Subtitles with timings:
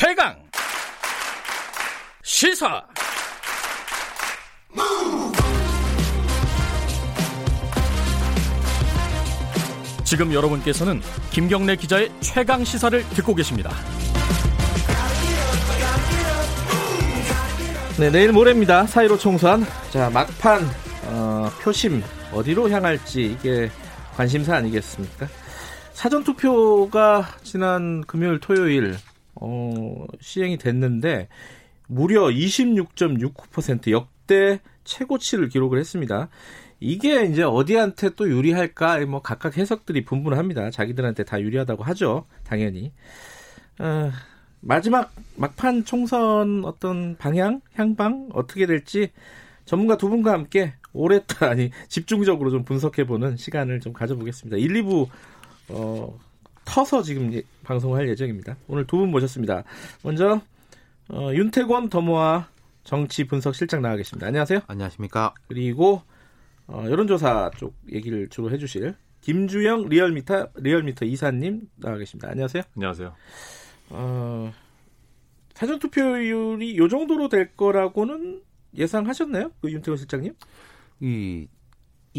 [0.00, 0.32] 최강
[2.22, 2.80] 시사
[10.04, 13.72] 지금 여러분께서는 김경래 기자의 최강 시사를 듣고 계십니다.
[17.98, 18.86] 네, 내일 모레입니다.
[18.86, 19.66] 사이로 총선.
[19.90, 20.62] 자, 막판
[21.06, 23.68] 어, 표심 어디로 향할지 이게
[24.14, 25.26] 관심사 아니겠습니까?
[25.92, 28.96] 사전 투표가 지난 금요일 토요일
[29.40, 31.28] 어, 시행이 됐는데
[31.86, 36.28] 무려 26.69% 역대 최고치를 기록을 했습니다.
[36.80, 39.04] 이게 이제 어디한테 또 유리할까?
[39.06, 40.70] 뭐 각각 해석들이 분분합니다.
[40.70, 42.26] 자기들한테 다 유리하다고 하죠.
[42.44, 42.92] 당연히.
[43.78, 44.10] 어,
[44.60, 49.10] 마지막 막판 총선 어떤 방향, 향방 어떻게 될지
[49.64, 54.56] 전문가 두 분과 함께 오랫동안 아니 집중적으로 좀 분석해보는 시간을 좀 가져보겠습니다.
[54.56, 55.08] 1, 2부
[55.68, 56.18] 어,
[56.64, 58.56] 터서 지금 방송할 예정입니다.
[58.66, 59.62] 오늘 두 분 모셨습니다.
[60.02, 60.40] 먼저
[61.10, 62.48] 어, 윤태곤 더모아
[62.82, 64.26] 정치 분석 실장 나와 계십니다.
[64.26, 64.60] 안녕하세요.
[64.66, 65.34] 안녕하십니까.
[65.48, 66.00] 그리고
[66.66, 72.30] 어, 여론조사 쪽 얘기를 주로 해주실 김주영 리얼미터 리얼미터 이사님 나와 계십니다.
[72.30, 72.62] 안녕하세요.
[72.74, 73.14] 안녕하세요.
[73.90, 74.52] 어,
[75.52, 78.42] 사전 투표율이 요 정도로 될 거라고는
[78.76, 80.34] 예상하셨나요, 그 윤태곤 실장님?
[81.00, 81.46] 이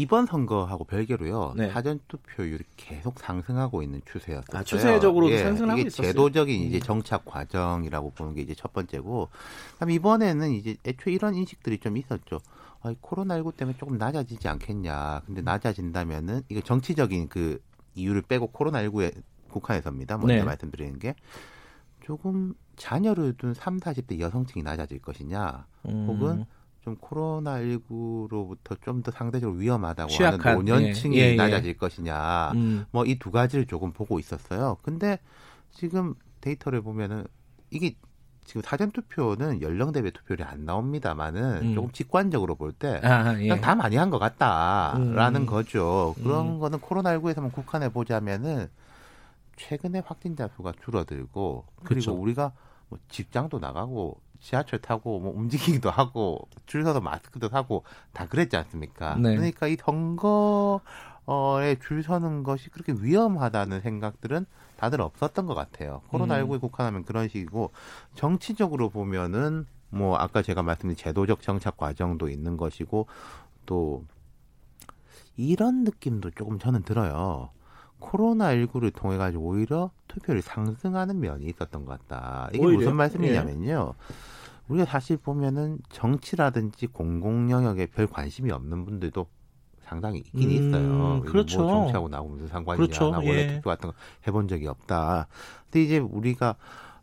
[0.00, 1.52] 이번 선거하고 별개로요.
[1.56, 1.70] 네.
[1.70, 4.58] 사전 투표율이 계속 상승하고 있는 추세였어요.
[4.58, 6.06] 아, 추세적으로도 예, 상승하고 이게 있었어요.
[6.06, 6.80] 제도적인 이제 음.
[6.80, 9.28] 정착 과정이라고 보는 게 이제 첫 번째고,
[9.74, 12.40] 그다음 이번에는 이제 애초에 이런 인식들이 좀 있었죠.
[12.80, 15.20] 아, 코로나19 때문에 조금 낮아지지 않겠냐.
[15.26, 17.60] 근데 낮아진다면은 이거 정치적인 그
[17.94, 19.12] 이유를 빼고 코로나19에
[19.50, 20.16] 국한해서입니다.
[20.16, 20.42] 먼저 네.
[20.42, 21.14] 말씀드리는 게
[22.00, 25.66] 조금 자녀를 둔 3, 40대 여성층이 낮아질 것이냐.
[25.90, 26.46] 음, 혹은
[26.82, 31.36] 좀 코로나19로부터 좀 더 상대적으로 위험하다고 취약한, 하는 노년층이 예, 예, 예.
[31.36, 32.52] 낮아질 것이냐.
[32.54, 34.76] 음, 뭐이 두 가지를 조금 보고 있었어요.
[34.82, 35.18] 근데
[35.70, 37.24] 지금 데이터를 보면은
[37.70, 37.94] 이게
[38.44, 41.74] 지금 사전 투표는 연령대별 투표율이 안 나옵니다만은 음.
[41.74, 43.48] 조금 직관적으로 볼때 아, 예.
[43.48, 45.46] 그냥 다 많이 한 것 같다라는 음.
[45.46, 46.14] 거죠.
[46.22, 46.58] 그런 음.
[46.58, 48.68] 거는 코로나19에서만 국한해 보자면은
[49.56, 52.12] 최근에 확진자 수가 줄어들고 그리고 그쵸.
[52.14, 52.52] 우리가
[52.88, 59.16] 뭐 직장도 나가고 지하철 타고 뭐 움직이기도 하고 줄 서서 마스크도 사고 다 그랬지 않습니까?
[59.16, 59.36] 네.
[59.36, 60.80] 그러니까 이 선거에
[61.82, 64.46] 줄 서는 것이 그렇게 위험하다는 생각들은
[64.76, 66.02] 다들 없었던 것 같아요.
[66.10, 66.60] 코로나19에 음.
[66.60, 67.70] 국한하면 그런 식이고
[68.14, 73.06] 정치적으로 보면은 뭐 아까 제가 말씀드린 제도적 정착 과정도 있는 것이고
[73.66, 74.04] 또
[75.36, 77.50] 이런 느낌도 조금 저는 들어요.
[78.00, 82.50] 코로나19를 통해 가지고 오히려 투표율이 상승하는 면이 있었던 것 같다.
[82.54, 82.78] 이게 오히려요?
[82.78, 83.94] 무슨 말씀이냐면요.
[84.68, 89.26] 우리가 사실 보면은 정치라든지 공공 영역에 별 관심이 없는 분들도
[89.82, 91.22] 상당히 있긴 음, 있어요.
[91.24, 91.62] 이거 그렇죠.
[91.62, 92.76] 뭐 정치하고 나하고 무슨 상관이냐.
[92.86, 93.10] 그렇죠.
[93.10, 93.46] 나 원래 예.
[93.56, 93.94] 투표 같은 거
[94.26, 95.26] 해본 적이 없다.
[95.64, 96.54] 근데 이제 우리가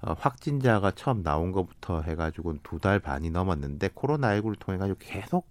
[0.01, 5.49] 어, 확진자가 처음 나온 것부터 해가지고 두 달 반이 넘었는데 코로나19를 통해 가지고 계속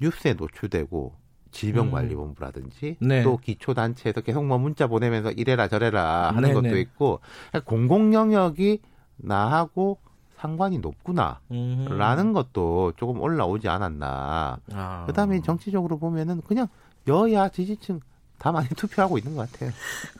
[0.00, 1.14] 뉴스에 노출되고
[1.54, 3.22] 질병관리본부라든지 네.
[3.22, 6.54] 또 기초단체에서 계속 뭐 문자 보내면서 이래라 저래라 하는 네네.
[6.54, 7.20] 것도 있고
[7.64, 8.80] 공공 영역이
[9.16, 9.98] 나하고
[10.36, 12.32] 상관이 높구나라는 음.
[12.34, 14.58] 것도 조금 올라오지 않았나.
[14.72, 15.04] 아.
[15.06, 16.66] 그다음에 정치적으로 보면은 그냥
[17.08, 18.00] 여야 지지층
[18.38, 19.70] 다 많이 투표하고 있는 것 같아요.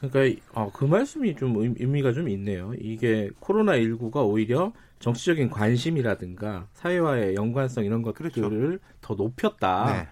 [0.00, 2.72] 그러니까 어, 그 말씀이 좀 의- 의미가 좀 있네요.
[2.80, 8.78] 이게 코로나 19가 오히려 정치적인 관심이라든가 사회와의 연관성 이런 것들을 그렇죠.
[9.02, 9.86] 더 높였다.
[9.92, 10.08] 네.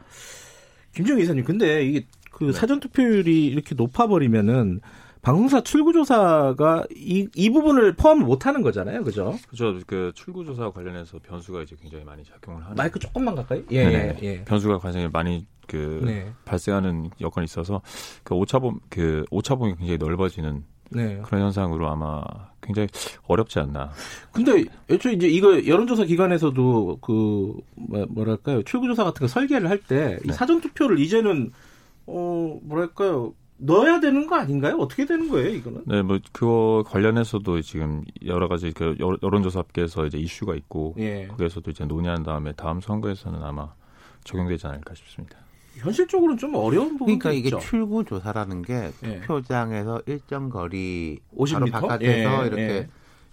[0.94, 2.53] 김정희 이사님, 근데 이게 그 네.
[2.53, 4.80] 사전 투표율이 이렇게 높아버리면은
[5.22, 9.38] 방송사 출구조사가 이, 이 부분을 포함을 못하는 거잖아요, 그죠?
[9.48, 9.78] 그죠.
[9.86, 12.76] 그 출구조사 관련해서 변수가 이제 굉장히 많이 작용을 하는.
[12.76, 13.62] 마이크 조금만 가까이.
[13.70, 14.19] 예, 네네.
[14.20, 14.44] 예, 예.
[14.44, 17.82] 변수가 굉장히 많이 그 네, 발생하는 여건이 있어서
[18.25, 21.22] 그 오차범 그 오차범위 굉장히 넓어지는 네.
[21.25, 22.20] 그런 현상으로 아마
[22.62, 22.88] 굉장히
[23.26, 23.90] 어렵지 않나.
[24.32, 30.18] 근데 애초에 이제 이거 여론조사 기관에서도 그 뭐- 뭐랄까요 출구조사 같은 거 설계를 할 때이
[30.24, 30.32] 네.
[30.32, 31.52] 사전 투표를 이제는
[32.06, 34.76] 어 뭐랄까요 넣어야 되는 거 아닌가요?
[34.78, 35.82] 어떻게 되는 거예요 이거는?
[35.86, 41.26] 네, 뭐 그거 관련해서도 지금 여러 가지 그 여- 여론조사 업계에서 이제 이슈가 있고 예.
[41.28, 43.72] 거기에서도 이제 논의한 다음에 다음 선거에서는 아마
[44.25, 45.38] 적용되지 않을까 싶습니다.
[45.76, 47.58] 현실적으로는 좀 어려운 부분이 그러니까 이게 있죠.
[47.58, 49.20] 출구 조사라는 게 예.
[49.20, 51.52] 투표장에서 일정 거리 50m?
[51.52, 52.88] 바로 바깥에서 예, 이렇게 예.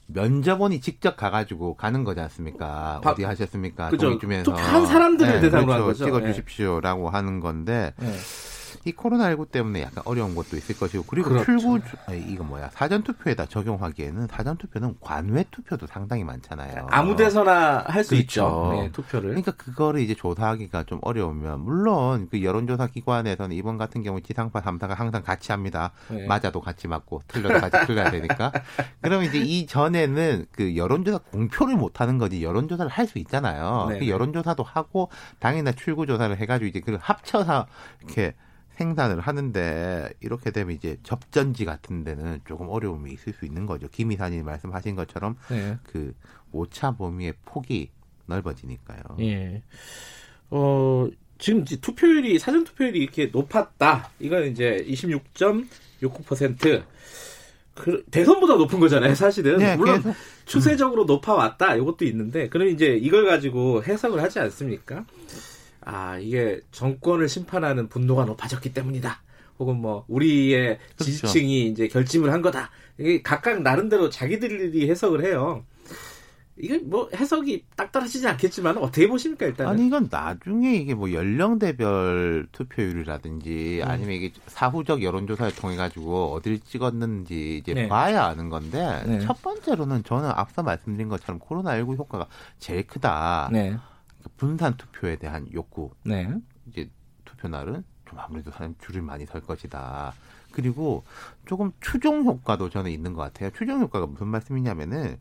[0.07, 2.99] 면접원이 직접 가가지고 가는 거지 않습니까?
[3.03, 3.89] 바- 어디 하셨습니까?
[3.89, 4.07] 그죠.
[4.07, 5.83] 동의 주면서 투표한 사람들을 네, 대상으로 그렇죠.
[5.83, 6.05] 한 거죠.
[6.05, 8.05] 찍어주십시오라고 하는 건데 예.
[8.85, 11.45] 이 코로나19 때문에 약간 어려운 것도 있을 것이고 그리고 그렇죠.
[11.45, 11.79] 출구
[12.27, 16.87] 이거 뭐야 사전 투표에다 적용하기에는 사전 투표는 관외 투표도 상당히 많잖아요.
[16.89, 18.21] 아무 데서나 할수 그렇죠.
[18.21, 18.69] 있죠.
[18.73, 19.29] 네, 투표를.
[19.29, 24.95] 그러니까 그거를 이제 조사하기가 좀 어려우면 물론 그 여론조사 기관에서는 이번 같은 경우 지상파 3사가
[24.95, 25.91] 항상 같이 합니다.
[26.07, 26.25] 네.
[26.25, 28.51] 맞아도 같이 맞고 틀려도 같이 틀려야 되니까.
[29.01, 33.87] 그러면 이제 이 전에는 그 여론조사 공표를 못 하는 거지 여론조사를 할 수 있잖아요.
[33.89, 33.97] 네.
[33.97, 35.09] 그 여론조사도 하고
[35.39, 37.65] 당일날 출구조사를 해가지고 이제 그걸 합쳐서
[38.03, 38.35] 이렇게
[38.79, 43.89] 생산을 하는데 이렇게 되면 이제 접전지 같은 데는 조금 어려움이 있을 수 있는 거죠.
[43.91, 45.77] 김 이사님 말씀하신 것처럼 네.
[45.83, 46.15] 그
[46.53, 47.89] 오차 범위의 폭이
[48.25, 49.01] 넓어지니까요.
[49.19, 49.61] 예.
[50.49, 54.11] 어, 지금 이제 투표율이, 사전 투표율이 이렇게 높았다.
[54.19, 56.83] 이건 이제 26.69%.
[57.75, 59.57] 그, 대선보다 높은 거잖아요, 사실은.
[59.57, 60.15] 네, 물론 계속
[60.45, 61.75] 추세적으로 높아왔다.
[61.75, 65.05] 이것도 있는데, 그럼 이제 이걸 가지고 해석을 하지 않습니까?
[65.81, 69.21] 아, 이게 정권을 심판하는 분노가 높아졌기 때문이다.
[69.59, 71.03] 혹은 뭐, 우리의 그렇죠.
[71.03, 72.69] 지지층이 이제 결집을 한 거다.
[72.97, 75.65] 이게 각각 나름대로 자기들이 해석을 해요.
[76.61, 79.71] 이게 뭐 해석이 딱 떨어지지 않겠지만 어떻게 보십니까 일단은?
[79.71, 83.89] 아니 이건 나중에 이게 뭐 연령대별 투표율이라든지 음.
[83.89, 87.87] 아니면 이게 사후적 여론조사를 통해 가지고 어딜 찍었는지 이제 네.
[87.87, 89.19] 봐야 아는 건데 네.
[89.21, 92.27] 첫 번째로는 저는 앞서 말씀드린 것처럼 코로나 19 효과가
[92.59, 93.49] 제일 크다.
[93.53, 93.77] 네,
[94.37, 95.91] 분산 투표에 대한 욕구.
[96.03, 96.31] 네,
[96.67, 96.89] 이제
[97.25, 100.13] 투표 날은 좀 아무래도 사람 줄을 많이 설 것이다.
[100.51, 101.03] 그리고
[101.45, 103.51] 조금 추종 효과도 저는 있는 것 같아요.
[103.51, 105.17] 추종 효과가 무슨 말씀이냐면은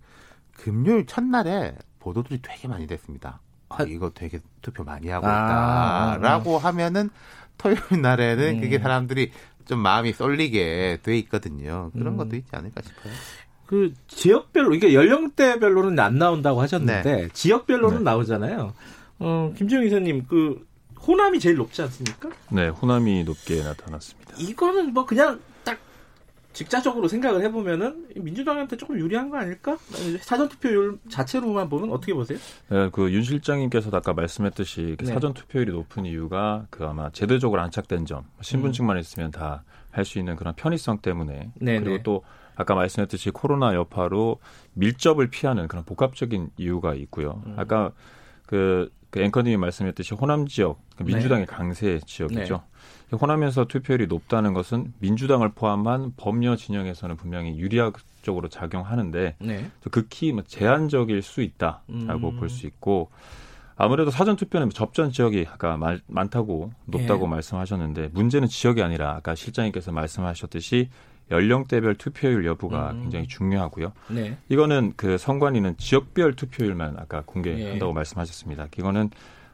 [0.53, 3.41] 금요일 첫날에 보도들이 되게 많이 됐습니다.
[3.69, 7.11] 아, 이거 되게 투표 많이 하고 아, 있다라고 하면은
[7.59, 8.61] 토요일 날에는 음.
[8.61, 9.33] 그게 사람들이
[9.67, 11.91] 좀 마음이 쏠리게 돼 있거든요.
[11.93, 12.17] 그런 음.
[12.17, 13.12] 것도 있지 않을까 싶어요.
[13.69, 17.29] 그 지역별로 이게 연령대별로는 안 나온다고 하셨는데 네.
[17.35, 18.05] 지역별로는 네.
[18.05, 18.73] 나오잖아요.
[19.19, 20.67] 어, 김지영 이사님 그
[21.06, 22.31] 호남이 제일 높지 않습니까?
[22.50, 24.37] 네, 호남이 높게 나타났습니다.
[24.38, 25.79] 이거는 뭐 그냥 딱
[26.55, 29.76] 직자적으로 생각을 해보면은 민주당한테 조금 유리한 거 아닐까?
[30.23, 32.38] 사전 투표율 자체로만 보면 어떻게 보세요?
[32.71, 35.05] 네, 그윤 실장님께서도 아까 말씀했듯이 네.
[35.05, 40.37] 사전 투표율이 높은 이유가 그 아마 제도적으로 안착된 점, 신분증만 있으면 다 할 수 있는
[40.37, 42.03] 그런 편의성 때문에 네, 그리고 네.
[42.03, 42.23] 또
[42.59, 44.41] 아까 말씀했듯이 코로나 여파로
[44.75, 47.41] 밀접을 피하는 그런 복합적인 이유가 있고요.
[47.47, 47.55] 음.
[47.57, 47.93] 아까
[48.47, 51.13] 그, 그 앵커님이 말씀했듯이 호남 지역 그 네.
[51.15, 52.63] 민주당의 강세 지역이죠.
[53.13, 59.71] 호남에서 투표율이 높다는 것은 민주당을 포함한 범여 진영에서는 분명히 유리적으로 작용하는데 네.
[59.91, 62.37] 극히 뭐 제한적일 수 있다라고 음.
[62.39, 63.09] 볼수 있고
[63.77, 67.29] 아무래도 사전 투표는 접전 지역이 아까 말- 많다고 높다고 예.
[67.31, 70.91] 말씀하셨는데 문제는 지역이 아니라 아까 실장님께서 말씀하셨듯이
[71.31, 73.03] 연령대별 투표율 여부가 음.
[73.03, 73.93] 굉장히 중요하고요.
[74.09, 74.37] 네.
[74.49, 77.95] 이거는 그 선관위는 지역별 투표율만 아까 공개한다고 예.
[77.95, 78.69] 말씀하셨습니다.
[78.77, 79.11] 이거는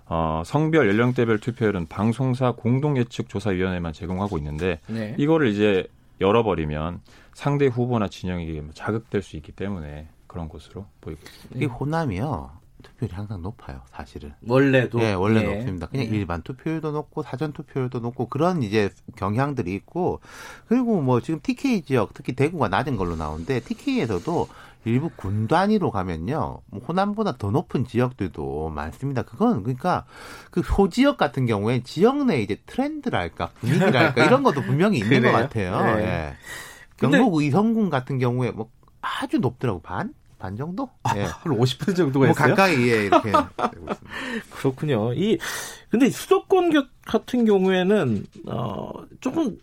[0.06, 5.15] 어, 성별 연령대별 투표율은 방송사 공동예측조사위원회만 제공하고 있는데 네.
[5.19, 5.87] 이거를 이제
[6.21, 7.00] 열어버리면
[7.32, 11.61] 상대 후보나 진영이 자극될 수 있기 때문에 그런 것으로 보이고 있습니다.
[11.61, 12.63] 이 호남이요.
[12.84, 14.32] 투표율이 항상 높아요, 사실은.
[14.46, 15.54] 원래도 네, 원래 예.
[15.54, 15.86] 높습니다.
[15.88, 16.10] 그냥 예.
[16.10, 20.20] 일반 투표율도 높고 사전 투표율도 높고 그런 이제 경향들이 있고
[20.69, 24.48] 그리고 뭐 지금 TK 지역 특히 대구가 낮은 걸로 나오는데 TK에서도
[24.84, 29.22] 일부 군 단위로 가면요 뭐 호남보다 더 높은 지역들도 많습니다.
[29.22, 30.04] 그건 그러니까
[30.50, 35.32] 그 소지역 같은 경우에 지역 내 이제 트렌드랄까 분위기랄까 이런 것도 분명히 있는 것?
[35.32, 35.96] 같아요.
[35.96, 36.04] 네.
[36.04, 36.34] 예.
[36.96, 38.70] 경북 의성군 같은 경우에 뭐
[39.00, 40.14] 아주 높더라고 반?
[40.44, 40.91] 반 정도?
[41.17, 41.25] 예.
[41.25, 42.49] 한50% 정도가 뭐 있어요.
[42.55, 43.46] 가까이에 이렇게 되고
[43.91, 43.96] 있습니다.
[44.50, 45.14] 그렇군요.
[45.14, 45.38] 이
[45.88, 48.91] 근데 수도권 겨- 같은 경우에는 어
[49.23, 49.56] 조금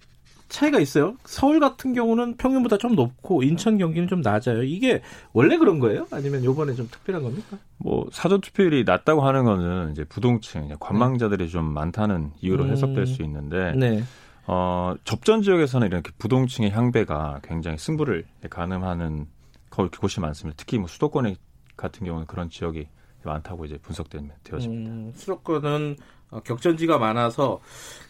[0.49, 1.13] 차이가 있어요.
[1.23, 4.63] 서울 같은 경우는 평균보다 좀 높고 인천 경기는 좀 낮아요.
[4.63, 5.01] 이게
[5.33, 6.07] 원래 그런 거예요?
[6.11, 7.57] 아니면 요번에 좀 특별한 겁니까?
[7.77, 12.71] 뭐 사전 투표율이 낮다고 하는 거는 이제 부동층, 이제 관망자들이 좀 많다는 이유로 음.
[12.71, 14.03] 해석될 수 있는데 네.
[14.47, 19.27] 어, 접전 지역에서는 이렇게 부동층의 향배가 굉장히 승부를 가늠하는
[19.71, 20.55] 거- 곳이 많습니다.
[20.57, 21.35] 특히 뭐 수도권
[21.75, 22.87] 같은 경우는 그런 지역이
[23.23, 24.37] 많다고 이제 분석되어집니다.
[24.67, 25.95] 음, 수도권은
[26.29, 27.59] 어, 격전지가 많아서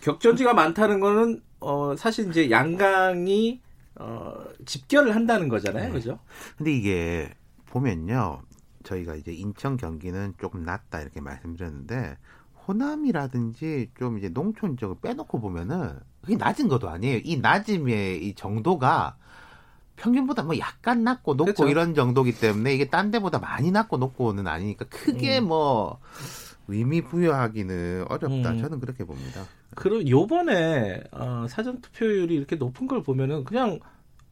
[0.02, 3.62] 격전지가 많다는 거는 어, 사실 이제 양강이
[3.96, 4.34] 어,
[4.66, 5.92] 집결을 한다는 거잖아요, 네.
[5.92, 6.20] 그죠?
[6.58, 7.30] 근데 이게
[7.68, 8.42] 보면요.
[8.84, 12.18] 저희가 이제 인천 경기는 조금 낮다 이렇게 말씀드렸는데
[12.68, 17.20] 호남이라든지 좀 이제 농촌 지역을 빼놓고 보면은 그게 낮은 것도 아니에요.
[17.24, 19.18] 이 낮음의 이 정도가
[19.96, 21.68] 평균보다 뭐 약간 낮고 높고 그렇죠.
[21.70, 25.48] 이런 정도기 때문에 이게 딴 데보다 많이 낮고 높고는 아니니까 크게 음.
[25.50, 26.00] 뭐
[26.68, 28.52] 의미 부여하기는 어렵다.
[28.52, 28.62] 음.
[28.62, 29.46] 저는 그렇게 봅니다.
[29.76, 33.80] 그리고 요번에 어, 사전 투표율이 이렇게 높은 걸 보면은 그냥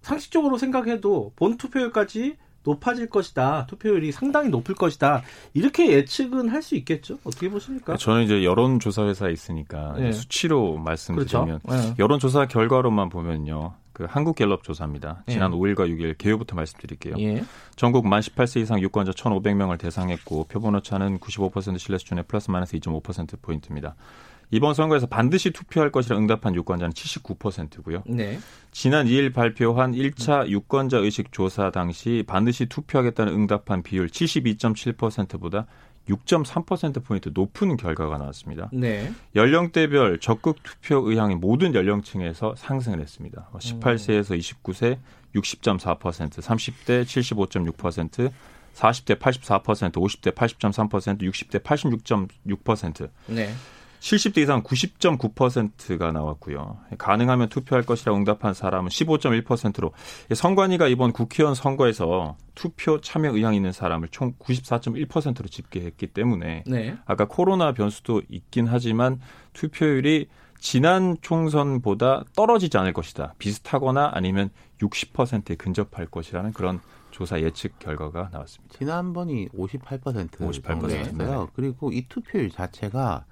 [0.01, 3.65] 상식적으로 생각해도 본 투표율까지 높아질 것이다.
[3.67, 5.23] 투표율이 상당히 높을 것이다.
[5.53, 7.17] 이렇게 예측은 할 수 있겠죠.
[7.23, 7.95] 어떻게 보십니까?
[7.97, 10.11] 저는 이제 여론조사 회사에 있으니까 네.
[10.11, 11.87] 수치로 말씀드리면 그렇죠.
[11.89, 11.95] 네.
[11.97, 13.73] 여론조사 결과로만 보면요.
[13.99, 15.23] 그 한국갤럽 조사입니다.
[15.27, 15.57] 지난 예.
[15.57, 17.15] 5일과 6일 개요부터 말씀드릴게요.
[17.19, 17.43] 예.
[17.75, 23.41] 전국 만 18세 이상 유권자 1,500명을 대상했고 표본 오차는 95% 신뢰 수준의 플러스 마이너스 2.5%
[23.41, 23.95] 포인트입니다.
[24.51, 28.03] 이번 선거에서 반드시 투표할 것이라 응답한 유권자는 79%고요.
[28.07, 28.39] 네.
[28.71, 35.67] 지난 2일 발표한 1차 유권자 의식 조사 당시 반드시 투표하겠다는 응답한 비율 72.7%보다
[36.07, 38.69] 6.3%포인트 높은 결과가 나왔습니다.
[38.73, 39.11] 네.
[39.35, 43.49] 연령대별 적극 투표 의향이 모든 연령층에서 상승을 했습니다.
[43.53, 44.97] 18세에서 29세
[45.35, 48.31] 60.4%, 30대 75.6%,
[48.73, 53.49] 40대 84%, 50대 80.3%, 60대 86.6%, 네.
[53.99, 56.77] 70대 이상 90.9%가 나왔고요.
[56.97, 59.91] 가능하면 투표할 것이라 응답한 사람은 15.1%로
[60.33, 66.97] 선관위가 이번 국회의원 선거에서 투표 참여 의향 있는 사람을 총 94.1%로 집계했기 때문에 네.
[67.05, 69.19] 아까 코로나 변수도 있긴 하지만
[69.53, 70.27] 투표율이
[70.59, 73.33] 지난 총선보다 떨어지지 않을 것이다.
[73.37, 74.49] 비슷하거나 아니면
[74.81, 78.77] 60%에 근접할 것이라는 그런 조사 예측 결과가 나왔습니다.
[78.77, 81.41] 지난번이 58% 58% 정도였어요.
[81.41, 81.51] 네.
[81.53, 83.25] 그리고 이 투표율 자체가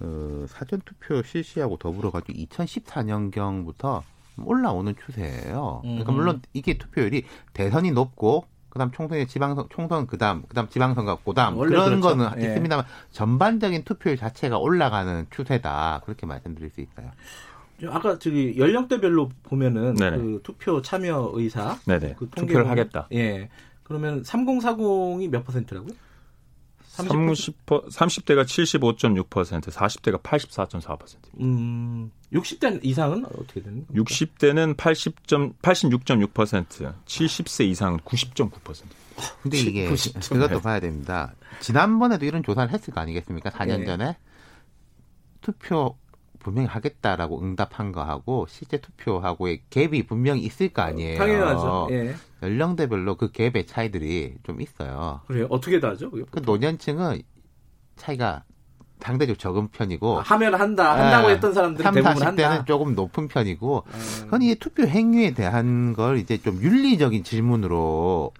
[0.00, 4.02] 어, 사전 투표 실시하고 더불어 가지고 2014년경부터
[4.42, 5.80] 올라오는 추세예요.
[5.82, 6.14] 그러니까 음.
[6.16, 12.00] 물론 이게 투표율이 대선이 높고 그다음 총선이 지방선 총선 그다음 그다음 지방선거 그다음 그런 그렇죠.
[12.00, 12.46] 거는 예.
[12.50, 17.10] 있습니다만 전반적인 투표율 자체가 올라가는 추세다 그렇게 말씀드릴 수 있어요.
[17.88, 20.16] 아까 저기 연령대별로 보면은 네네.
[20.18, 22.14] 그 투표 참여 의사 네네.
[22.18, 23.08] 그 통계 투표를 보면- 하겠다.
[23.12, 23.48] 예.
[23.82, 25.92] 그러면 3040이 몇 퍼센트라고요?
[26.90, 31.28] 30, 30대가 75.6%, 40대가 84.4%입니다.
[31.40, 34.04] 음, 60대 이상은 어떻게 되는 겁니까?
[34.04, 38.82] 60대는 80점, 86.6%, 70세 이상은 90.9%.
[39.42, 40.32] 근데 이게 90점.
[40.32, 41.34] 그것도 봐야 됩니다.
[41.60, 43.50] 지난번에도 이런 조사를 했을 거 아니겠습니까?
[43.50, 43.84] 4년 예.
[43.84, 44.16] 전에
[45.40, 45.96] 투표
[46.40, 51.18] 분명히 하겠다라고 응답한 거하고 실제 투표하고의 갭이 분명히 있을 거 아니에요.
[51.18, 51.88] 당연하죠.
[51.90, 52.14] 예.
[52.42, 55.20] 연령대별로 그 갭의 차이들이 좀 있어요.
[55.26, 55.46] 그래요.
[55.50, 56.10] 어떻게 다죠?
[56.10, 57.22] 그 노년층은
[57.96, 58.42] 차이가
[59.00, 60.92] 상대적으로 적은 편이고 아, 하면 한다.
[60.92, 62.64] 한다고 예, 했던 사람들은 3, 대부분 40대는 한다.
[62.64, 64.00] 조금 높은 편이고 음.
[64.24, 68.32] 그건 이 투표 행위에 대한 걸 이제 좀 윤리적인 질문으로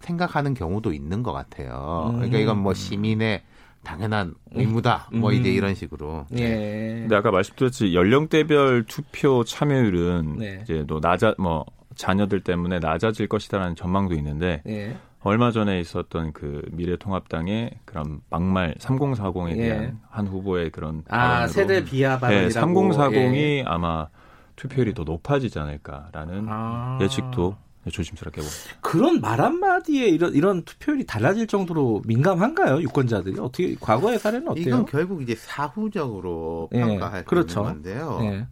[0.00, 2.10] 생각하는 경우도 있는 것 같아요.
[2.10, 2.16] 음.
[2.16, 3.42] 그러니까 이건 뭐 시민의
[3.84, 5.10] 당연한 의무다.
[5.12, 5.34] 뭐 음.
[5.36, 6.26] 이제 이런 식으로.
[6.36, 6.98] 예.
[7.00, 10.60] 근데 아까 말씀드렸듯이 연령대별 투표 참여율은 네.
[10.62, 11.64] 이제 또 낮아 뭐
[11.94, 14.96] 자녀들 때문에 낮아질 것이다라는 전망도 있는데 예.
[15.20, 19.54] 얼마 전에 있었던 그 미래통합당의 그런 막말 3040에 예.
[19.56, 22.48] 대한 한 후보의 그런 아, 세대 비하 발언이라고.
[22.48, 23.64] 네, 3040이 예.
[23.66, 24.08] 아마
[24.56, 26.98] 투표율이 더 높아지지 않을까라는 아.
[27.00, 27.56] 예측도
[27.90, 28.56] 조심스럽게 봅니다.
[28.80, 34.64] 그런 말 한마디에 이런 이런 투표율이 달라질 정도로 민감한가요 유권자들이 어떻게 과거의 사례는 어때요?
[34.66, 37.60] 이건 결국 이제 사후적으로 예, 평가할 수 그렇죠.
[37.60, 38.18] 있는 건데요.
[38.22, 38.46] 예.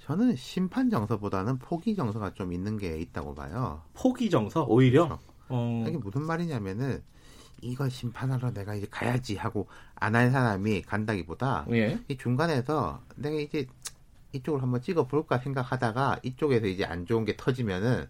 [0.00, 3.82] 저는 심판 정서보다는 포기 정서가 좀 있는 게 있다고 봐요.
[3.94, 5.06] 포기 정서 오히려.
[5.06, 5.22] 그렇죠.
[5.48, 7.02] 어, 이게 무슨 말이냐면은
[7.60, 11.98] 이걸 심판하러 내가 이제 가야지 하고 안 한 사람이 간다기보다 예.
[12.08, 13.66] 이 중간에서 내가 이제
[14.32, 18.06] 이쪽을 한번 찍어 볼까 생각하다가 이쪽에서 이제 안 좋은 게 터지면은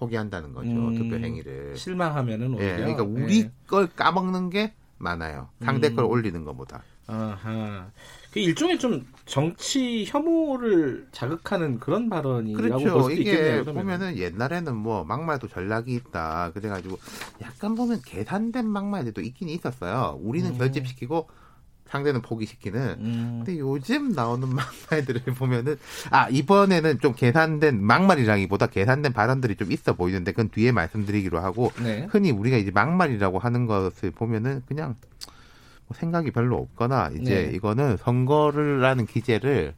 [0.00, 1.76] 포기한다는 거죠 음, 투표 행위를.
[1.76, 2.64] 실망하면은 오히려.
[2.72, 3.50] 예, 그러니까 우리 예.
[3.66, 5.48] 걸 까먹는 게 많아요.
[5.62, 5.96] 상대 음.
[5.96, 6.82] 걸 올리는 것보다.
[7.06, 7.90] 아하.
[8.32, 13.02] 그 일종의 좀 정치 혐오를 자극하는 그런 발언이라고 볼 그렇죠.
[13.02, 13.64] 수도 이게 있겠네요.
[13.64, 16.52] 보면은 옛날에는 뭐 막말도 전략이 있다.
[16.54, 16.98] 그래가지고
[17.42, 20.18] 약간 보면 계산된 막말들도 있긴 있었어요.
[20.22, 20.58] 우리는 음.
[20.58, 21.28] 결집시키고
[21.90, 22.80] 상대는 포기시키는.
[23.00, 24.48] 음, 근데 요즘 나오는
[24.90, 25.76] 막말들을 보면은
[26.10, 32.06] 아 이번에는 좀 계산된 막말이라기보다 계산된 발언들이 좀 있어 보이는데 그건 뒤에 말씀드리기로 하고 네.
[32.10, 34.94] 흔히 우리가 이제 막말이라고 하는 것을 보면은 그냥
[35.86, 37.56] 뭐 생각이 별로 없거나 이제 네.
[37.56, 39.74] 이거는 선거를 하는 기재를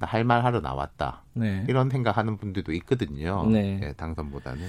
[0.00, 1.64] 나 할 말 하러 나왔다 네.
[1.68, 3.44] 이런 생각하는 분들도 있거든요.
[3.50, 3.80] 네.
[3.82, 4.60] 예, 당선보다는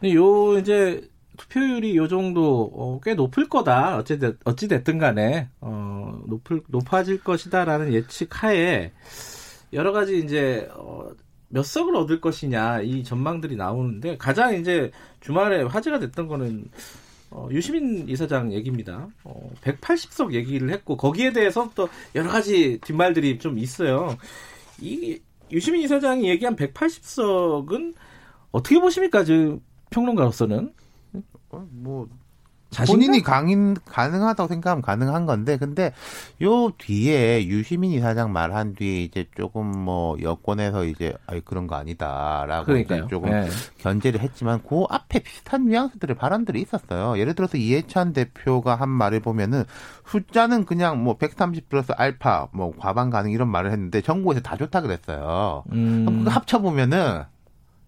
[0.00, 3.96] 근데 요 이제 투표율이 요 정도 어, 꽤 높을 거다.
[3.96, 8.92] 어찌 됐, 어찌 됐든 간에 어, 높을 높아질 것이다라는 예측하에
[9.72, 11.10] 여러 가지 이제 어,
[11.48, 16.64] 몇 석을 얻을 것이냐 이 전망들이 나오는데 가장 이제 주말에 화제가 됐던 거는
[17.30, 19.08] 어, 유시민 이사장 얘기입니다.
[19.24, 24.16] 어, 180석 얘기를 했고 거기에 대해서 또 여러 가지 뒷말들이 좀 있어요.
[24.80, 25.18] 이
[25.50, 27.94] 유시민 이사장이 얘기한 180석은
[28.50, 29.24] 어떻게 보십니까?
[29.24, 29.60] 지금
[29.90, 30.72] 평론가로서는
[31.52, 32.08] 어, 뭐
[32.86, 35.92] 본인이 강인 가능하다고 생각하면 가능한 건데 근데
[36.40, 42.76] 요 뒤에 유시민 이사장 말한 뒤에 이제 조금 뭐 여권에서 이제 아이 그런 거 아니다라고
[42.78, 43.48] 이제 조금 네.
[43.78, 47.18] 견제를 했지만 그 앞에 비슷한 뉘앙스들의 발언들이 있었어요.
[47.18, 49.64] 예를 들어서 이해찬 대표가 한 말을 보면은
[50.06, 54.80] 숫자는 그냥 뭐 130 플러스 알파 뭐 과반 가능 이런 말을 했는데 정부에서 다 좋다
[54.80, 55.64] 그랬어요.
[55.72, 56.06] 음.
[56.06, 57.24] 그럼 그거 합쳐 보면은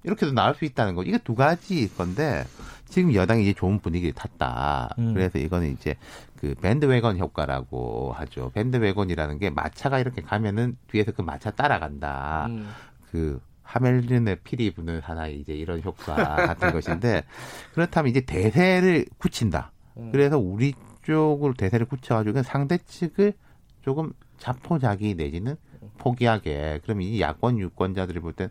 [0.03, 1.03] 이렇게도 나올 수 있다는 거.
[1.03, 2.45] 이게 두 가지 건데
[2.95, 4.95] 지금 여당이 이제 좋은 분위기를 탔다.
[5.01, 5.15] 음.
[5.15, 5.97] 그래서 이거는 이제
[6.37, 8.53] 그 밴드웨건 효과라고 하죠.
[8.55, 12.47] 밴드웨건이라는 게 마차가 이렇게 가면은 뒤에서 그 마차 따라간다.
[12.51, 12.69] 음.
[13.11, 16.15] 그 하멜린의 피리 부는 하나의 이제 이런 효과
[16.47, 17.25] 같은 것인데
[17.73, 19.73] 그렇다면 이제 대세를 굳힌다.
[19.97, 20.13] 음.
[20.13, 20.73] 그래서 우리
[21.03, 23.33] 쪽으로 대세를 굳혀가지고 상대 측을
[23.83, 25.57] 조금 자포자기 내지는
[25.99, 26.79] 포기하게.
[26.85, 28.51] 그러면 이 야권 유권자들이 볼땐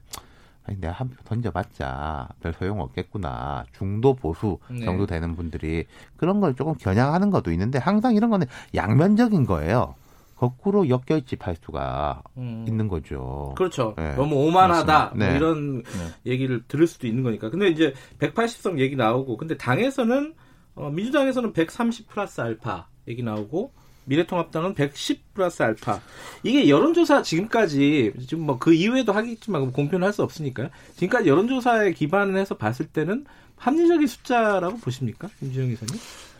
[0.65, 4.85] 아니 내가 한 표 던져봤자 별 소용 없겠구나 중도 보수 네.
[4.85, 9.95] 정도 되는 분들이 그런 걸 조금 겨냥하는 것도 있는데 항상 이런 거는 양면적인 거예요.
[10.35, 12.65] 거꾸로 역결집할 수가 음.
[12.67, 13.53] 있는 거죠.
[13.55, 13.93] 그렇죠.
[13.97, 14.15] 네.
[14.15, 15.35] 너무 오만하다 뭐 네.
[15.37, 16.31] 이런 네.
[16.31, 17.49] 얘기를 들을 수도 있는 거니까.
[17.49, 20.33] 근데 이제 180석 얘기 나오고 근데 당에서는
[20.75, 23.71] 어, 민주당에서는 130 플러스 알파 얘기 나오고
[24.05, 25.99] 미래통합당은 110 플러스 알파.
[26.43, 30.69] 이게 여론조사 지금까지 지금 뭐 그 이후에도 하겠지만 공표는 할 수 없으니까요.
[30.95, 33.25] 지금까지 여론조사에 기반을 해서 봤을 때는
[33.57, 35.95] 합리적인 숫자라고 보십니까, 김지영 기사님?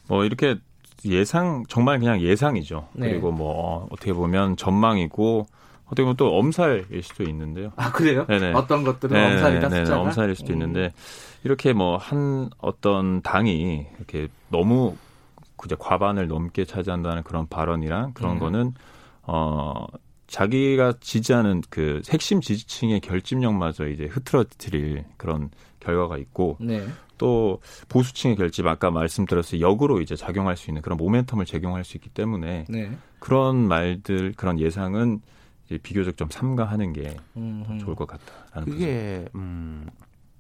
[0.08, 0.58] 뭐 이렇게
[1.06, 2.88] 예상 정말 그냥 예상이죠.
[2.94, 3.10] 네.
[3.10, 5.48] 그리고 뭐 어떻게 보면 전망이고
[5.86, 7.72] 어떻게 보면 또 엄살일 수도 있는데요.
[7.76, 8.26] 아 그래요?
[8.28, 8.54] 네네.
[8.54, 9.34] 어떤 것들은 네네.
[9.36, 9.86] 엄살이다 네네.
[9.86, 10.02] 숫자가?
[10.02, 10.56] 엄살일 수도 음.
[10.56, 10.94] 있는데
[11.44, 14.96] 이렇게 뭐 한 어떤 당이 이렇게 너무
[15.64, 18.40] 그제 과반을 넘게 차지한다는 그런 발언이랑 그런 음.
[18.40, 18.74] 거는
[19.22, 19.86] 어
[20.28, 26.86] 자기가 지지하는 그 핵심 지지층의 결집력마저 이제 흐트러뜨릴 그런 결과가 있고 네.
[27.18, 32.10] 또 보수층의 결집 아까 말씀드렸을 역으로 이제 작용할 수 있는 그런 모멘텀을 제공할 수 있기
[32.10, 32.92] 때문에 네.
[33.20, 35.22] 그런 말들 그런 예상은
[35.66, 37.78] 이제 비교적 좀 삼가하는 게 음흠.
[37.78, 39.88] 좋을 것 같다라는 그게 음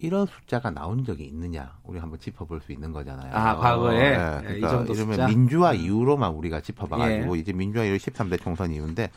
[0.03, 3.33] 이런 숫자가 나온 적이 있느냐 우리 한번 짚어볼 수 있는 거잖아요.
[3.33, 5.29] 아 과거에 네, 그러니까 이 정도 이러면?
[5.29, 7.39] 민주화 이후로만 우리가 짚어봐가지고 예.
[7.39, 9.10] 이제 민주화 이후 13대 총선 이후인데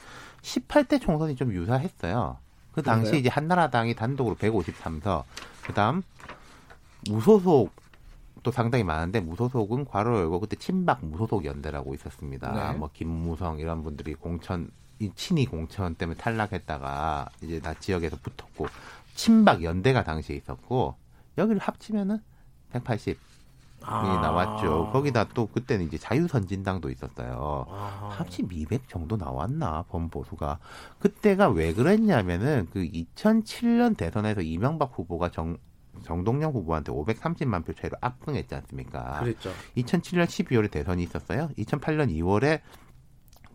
[0.42, 2.38] 18대 총선이 좀 유사했어요.
[2.70, 3.20] 그 당시 그런가요?
[3.20, 5.24] 이제 한나라당이 단독으로 153서
[5.64, 6.02] 그다음
[7.10, 7.72] 무소속
[8.44, 12.52] 또 상당히 많은데 무소속은 괄호 열고 그때 친박 무소속 연대라고 있었습니다.
[12.52, 12.78] 네.
[12.78, 18.66] 뭐 김무성 이런 분들이 공천 이 친이 공천 때문에 탈락했다가 이제 나 지역에서 붙었고
[19.16, 20.94] 친박 연대가 당시에 있었고
[21.38, 22.18] 여기를 합치면은
[22.70, 23.16] 180.
[23.16, 24.20] 이 아.
[24.20, 24.90] 나왔죠.
[24.92, 27.66] 거기다 또 그때는 이제 자유선진당도 있었어요.
[27.68, 28.10] 아.
[28.12, 30.58] 합치 200 정도 나왔나 범보수가.
[30.98, 35.56] 그때가 왜 그랬냐면은 그 2007년 대선에서 이명박 후보가 정
[36.04, 39.20] 정동영 후보한테 530만 표 차이로 압승했지 않습니까?
[39.20, 39.50] 그랬죠.
[39.76, 41.48] 2007년 12월에 대선이 있었어요.
[41.56, 42.60] 2008년 2월에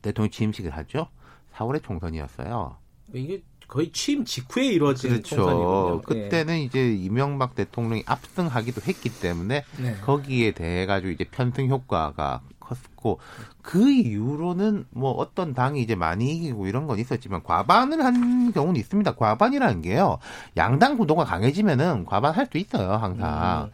[0.02, 1.08] 대통령 취임식을 하죠.
[1.54, 2.78] 4월에 총선이었어요.
[3.14, 5.38] 이게 거의 취임 직후에 이루어진 그렇죠.
[5.38, 6.02] 총선이군요.
[6.02, 6.64] 그때는 네.
[6.64, 9.96] 이제 이명박 대통령이 압승하기도 했기 때문에 네.
[10.02, 13.20] 거기에 대해 가지고 이제 편승 효과가 컸고
[13.62, 19.16] 그 이후로는 뭐 어떤 당이 이제 많이 이기고 이런 건 있었지만 과반을 한 경우는 있습니다.
[19.16, 20.20] 과반이라는 게요.
[20.58, 23.68] 양당 구도가 강해지면은 과반 할 수 있어요, 항상.
[23.68, 23.72] 음.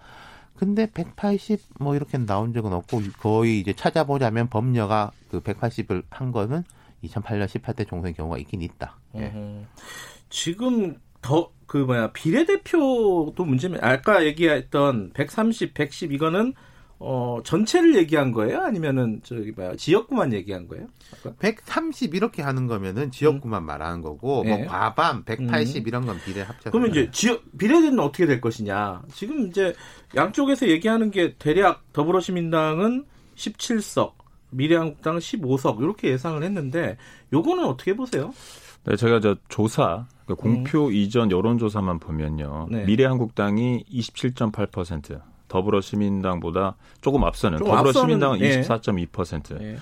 [0.57, 6.63] 근데 180 뭐 이렇게 나온 적은 없고 거의 이제 찾아보자면 법녀가 그 180을 한 거는
[7.03, 8.96] 2008년 18대 총선 경우가 있긴 있다.
[9.19, 9.65] 예.
[10.30, 16.53] 지금 더 그 뭐야 비례대표도 문제면 아까 얘기했던 130, 110 이거는
[16.99, 18.62] 어 전체를 얘기한 거예요?
[18.62, 20.88] 아니면은 저기 뭐야 지역구만 얘기한 거예요?
[21.13, 21.36] 아까?
[21.38, 23.65] 130 이렇게 하는 거면은 지역구만 음.
[23.67, 24.49] 말하는 거고 네.
[24.49, 24.65] 뭐 예.
[24.65, 25.88] 과반 180 음.
[25.88, 29.03] 이런 건 비례 합쳐서 그러면 이제 지역 비례대는 어떻게 될 것이냐?
[29.13, 29.75] 지금 이제
[30.15, 34.13] 양쪽에서 얘기하는 게 대략 더불어시민당은 17석,
[34.49, 36.97] 미래한국당은 15석 이렇게 예상을 했는데
[37.32, 38.34] 요거는 어떻게 보세요?
[38.88, 40.93] 네, 제가 저 조사 그러니까 공표 음.
[40.93, 42.67] 이전 여론조사만 보면요.
[42.71, 42.86] 네.
[42.86, 48.62] 미래한국당이 27.8%, 더불어시민당보다 조금 앞서는 조금 더불어시민당은 예.
[48.62, 49.62] 24.2%.
[49.62, 49.78] 예.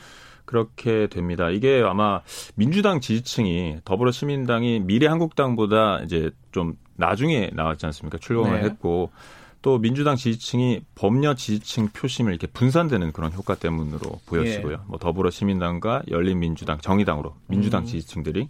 [0.46, 1.50] 그렇게 됩니다.
[1.50, 2.22] 이게 아마
[2.54, 8.20] 민주당 지지층이 더불어시민당이 미래한국당보다 이제 좀 나중에 나왔지 않습니까?
[8.20, 8.66] 출범을 네.
[8.66, 9.12] 했고
[9.64, 14.74] 또 민주당 지지층이 법녀 지지층 표심을 이렇게 분산되는 그런 효과 때문으로 보여지고요.
[14.74, 14.80] 예.
[14.86, 17.86] 뭐 더불어 시민당과 열린민주당, 정의당으로 민주당 음.
[17.86, 18.48] 지지층들이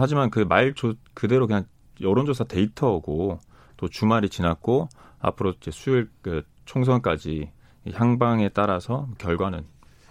[0.00, 0.74] 하지만 그 말
[1.14, 1.64] 그대로 그냥
[2.00, 3.38] 여론조사 데이터고
[3.76, 4.88] 또 주말이 지났고
[5.20, 7.50] 앞으로 이제 수요일 그 총선까지
[7.92, 9.64] 향방에 따라서 결과는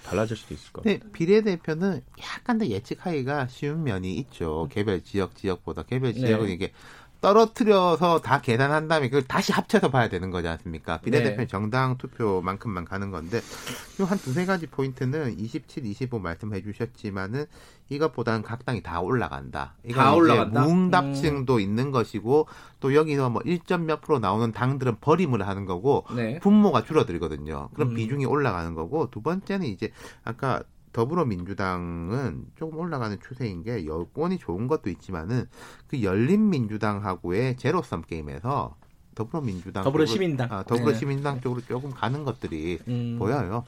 [0.03, 1.11] 달라질 수도 있을 것 같아요.
[1.11, 4.67] 비례대표는 약간 더 예측하기가 쉬운 면이 있죠.
[4.71, 6.53] 개별 지역 지역보다 개별 지역은 네.
[6.53, 6.71] 이게
[7.21, 10.97] 떨어뜨려서 다 계산한 다음에 그걸 다시 합쳐서 봐야 되는 거지 않습니까?
[10.97, 11.47] 비례대표 네.
[11.47, 13.39] 정당 투표만큼만 가는 건데
[14.01, 17.45] 요한 두세 가지 포인트는 27, 25 말씀해 주셨지만은
[17.89, 19.75] 이것보다는 각 당이 다 올라간다.
[19.93, 20.61] 다 올라간다?
[20.61, 20.65] 음.
[20.65, 22.47] 무응답증도 있는 것이고
[22.79, 26.39] 또 여기서 뭐 1점 몇 프로 나오는 당들은 버림을 하는 거고 네.
[26.39, 27.69] 분모가 줄어들거든요.
[27.73, 27.95] 그럼 음.
[27.95, 29.91] 비중이 올라가는 거고 두 번째는 이제
[30.23, 35.45] 아까 더불어민주당은 조금 올라가는 추세인 게 여권이 좋은 것도 있지만은
[35.87, 38.75] 그 열린민주당하고의 제로섬 게임에서
[39.15, 40.47] 더불어민주당 더불어시민당.
[40.47, 43.15] 쪽으로, 아, 더불어시민당 쪽으로 조금 가는 것들이 음.
[43.19, 43.63] 보여요.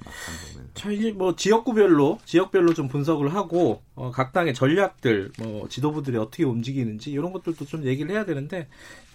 [0.74, 6.44] 자 이제 뭐 지역구별로 지역별로 좀 분석을 하고 어, 각 당의 전략들 뭐 지도부들이 어떻게
[6.44, 8.68] 움직이는지 이런 것들도 좀 얘기를 해야 되는데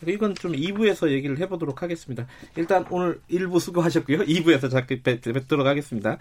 [0.06, 2.26] 이건 좀 2부에서 얘기를 해보도록 하겠습니다.
[2.56, 4.18] 일단 오늘 1부 수고하셨고요.
[4.20, 6.18] 2부에서 자꾸 뵙- 뵙도록 하겠습니다.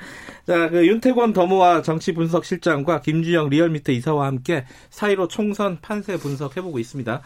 [0.48, 6.80] 자, 그 윤태권 더모아 정치 분석 실장과 김주영 리얼미터 이사와 함께 사이로 총선 판세 분석해보고
[6.80, 7.22] 있습니다.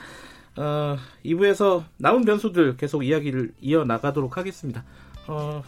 [0.58, 4.84] 어, 2부에서 남은 변수들 계속 이야기를 이어 나가도록 하겠습니다.
[5.28, 5.64] 어,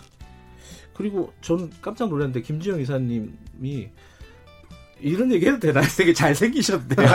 [0.94, 3.90] 그리고 전 깜짝 놀랐는데 김지영 이사님이
[5.00, 5.86] 이런 얘기 해도 되나요?
[5.98, 7.08] 되게 잘생기셨대요.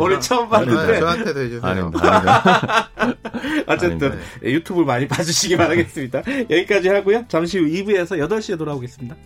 [0.00, 1.60] 오늘 처음 봤는데 아, 저한테도 해주세요.
[1.70, 2.90] 아닙니다.
[3.66, 4.16] 어쨌든 아닙니다.
[4.44, 6.22] 예, 유튜브 많이 봐주시기 바라겠습니다.
[6.50, 7.26] 여기까지 하고요.
[7.28, 9.16] 잠시 후 2부에서 8시에 돌아오겠습니다.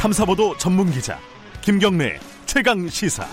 [0.00, 1.18] 탐사보도 전문 기자
[1.60, 3.26] 김경래 최강 시사.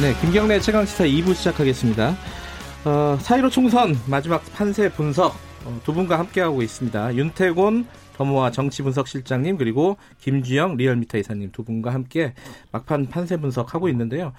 [0.00, 2.16] 네, 김경래 최강 시사 2부 시작하겠습니다.
[2.84, 7.16] 어, 사이로 총선 마지막 판세 분석 어, 두 분과 함께하고 있습니다.
[7.16, 12.34] 윤태곤 더모아 정치분석실장님 그리고 김주영 리얼미터 이사님 두 분과 함께
[12.70, 14.32] 막판 판세 분석하고 있는데요.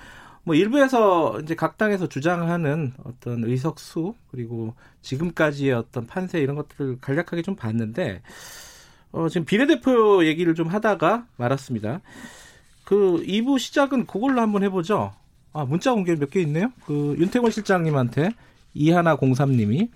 [0.49, 7.43] 뭐 일부에서 이제 각 당에서 주장하는 어떤 의석수 그리고 지금까지의 어떤 판세 이런 것들을 간략하게
[7.43, 8.23] 좀 봤는데
[9.11, 12.01] 어, 지금 비례대표 얘기를 좀 하다가 말았습니다.
[12.83, 15.13] 그 2부 시작은 그걸로 한번 해보죠.
[15.53, 16.73] 아, 문자 공개 몇개 있네요.
[16.87, 18.31] 그 윤태권 실장님한테
[18.73, 19.91] 이하나 공삼님이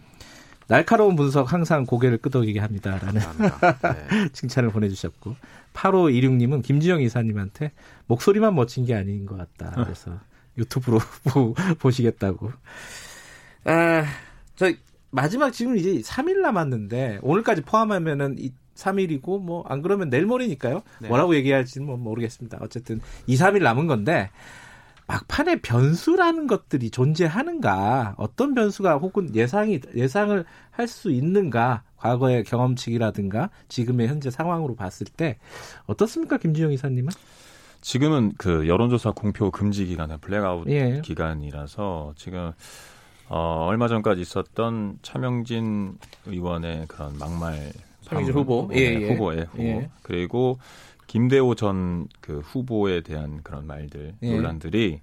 [0.67, 3.21] 날카로운 분석 항상 고개를 끄덕이게 합니다라는.
[3.39, 4.29] 네.
[4.33, 5.35] 칭찬을 보내주셨고
[5.73, 7.71] 8526님은 김지영 이사님한테
[8.05, 9.83] 목소리만 멋진 게 아닌 것 같다.
[9.83, 10.19] 그래서
[10.57, 10.99] 유튜브로
[11.31, 12.51] 보, 보시겠다고.
[13.65, 14.03] 아,
[14.55, 14.71] 저
[15.11, 20.81] 마지막 지금 이제 3일 남았는데 오늘까지 포함하면은 이 3일이고 뭐 안 그러면 내일 모레니까요.
[20.99, 21.07] 네.
[21.07, 22.57] 뭐라고 얘기할지는 뭐 모르겠습니다.
[22.61, 24.31] 어쨌든 2, 3일 남은 건데
[25.07, 34.07] 막판에 변수라는 것들이 존재하는가, 어떤 변수가 혹은 예상이 예상을 할 수 있는가, 과거의 경험치기라든가 지금의
[34.07, 35.37] 현재 상황으로 봤을 때
[35.85, 37.09] 어떻습니까, 김주영 이사님은?
[37.83, 41.01] 지금은 그 여론조사 공표 금지 기간, 블랙아웃 예.
[41.03, 42.51] 기간이라서 지금
[43.27, 48.67] 어, 얼마 전까지 있었던 차명진 의원의 그런 막말 차명진 방문, 후보.
[48.73, 49.09] 네, 예, 예.
[49.13, 49.89] 후보의 후보 예.
[50.01, 50.57] 그리고
[51.07, 54.35] 김대호 전 그 후보에 대한 그런 말들 예.
[54.35, 55.01] 논란들이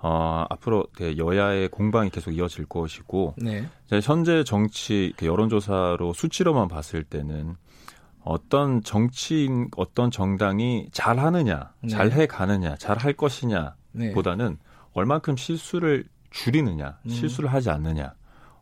[0.00, 3.64] 어, 앞으로 그 여야의 공방이 계속 이어질 것이고 네.
[3.86, 7.56] 이제 현재 정치 그 여론조사로 수치로만 봤을 때는
[8.22, 11.88] 어떤 정치인 어떤 정당이 잘하느냐, 네.
[11.88, 14.12] 잘해 가느냐, 잘할 것이냐 네.
[14.12, 14.58] 보다는
[14.92, 17.08] 얼만큼 실수를 줄이느냐, 음.
[17.08, 18.14] 실수를 하지 않느냐,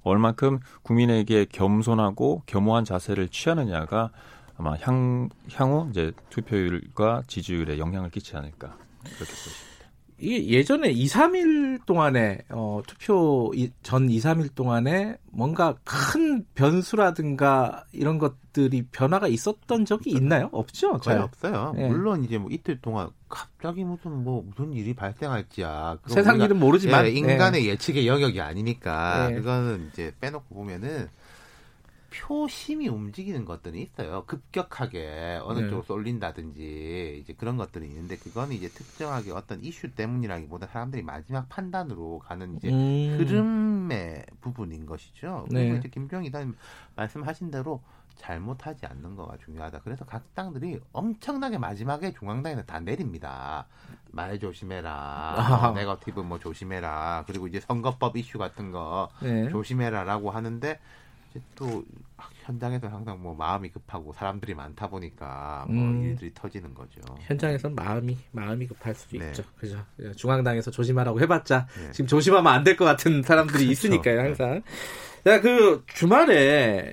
[0.03, 4.11] 얼만큼 국민에게 겸손하고 겸허한 자세를 취하느냐가
[4.57, 9.76] 아마 향, 향후 이제 투표율과 지지율에 영향을 끼치지 않을까 그렇게 보십니다.
[10.19, 17.85] 이게 예전에 2, 3일 동안에 어, 투표 이- 전 2, 3일 동안에 뭔가 큰 변수라든가
[17.93, 20.49] 이런 것들이 변화가 있었던 적이 있나요?
[20.53, 20.93] 없죠.
[20.93, 21.19] 거의 잘.
[21.21, 21.75] 없어요.
[21.77, 21.89] 네.
[21.89, 25.99] 물론 이제 뭐 이틀 동안 갑자기 무슨 뭐 무슨 일이 발생할지야.
[26.07, 29.35] 세상 일은 모르지만 예, 인간의 예 측의 영역이 아니니까 네.
[29.37, 31.09] 그거는 이제 빼놓고 보면은
[32.11, 34.25] 표심이 움직이는 것들이 있어요.
[34.27, 35.69] 급격하게 어느 네.
[35.69, 42.21] 쪽으로 쏠린다든지 이제 그런 것들이 있는데 그거는 이제 특정하게 어떤 이슈 때문이라기보다 사람들이 마지막 판단으로
[42.21, 43.17] 가는 이제 음.
[43.19, 45.47] 흐름의 부분인 것이죠.
[45.49, 45.79] 그리고 네.
[45.79, 46.57] 이제 김병 이사님
[46.95, 47.83] 말씀하신 대로
[48.17, 49.81] 잘못하지 않는 거가 중요하다.
[49.81, 53.67] 그래서 각 당들이 엄청나게 마지막에 중앙당에는 다 내립니다.
[54.11, 55.73] 말 조심해라.
[55.77, 57.25] 네거티브 뭐 조심해라.
[57.27, 59.49] 그리고 이제 선거법 이슈 같은 거 네.
[59.51, 60.81] 조심해라라고 하는데
[61.55, 61.85] 또
[62.45, 66.03] 현장에서 항상 뭐 마음이 급하고 사람들이 많다 보니까 뭐 음.
[66.05, 67.01] 일들이 터지는 거죠.
[67.21, 69.27] 현장에선 마음이 마음이 급할 수도 네.
[69.29, 69.43] 있죠.
[69.57, 69.85] 그죠.
[70.17, 71.91] 중앙당에서 조심하라고 해봤자 네.
[71.93, 73.73] 지금 조심하면 안 될 것 같은 사람들이 그렇죠.
[73.73, 74.63] 있으니까요, 항상.
[75.25, 76.93] 자, 그 주말에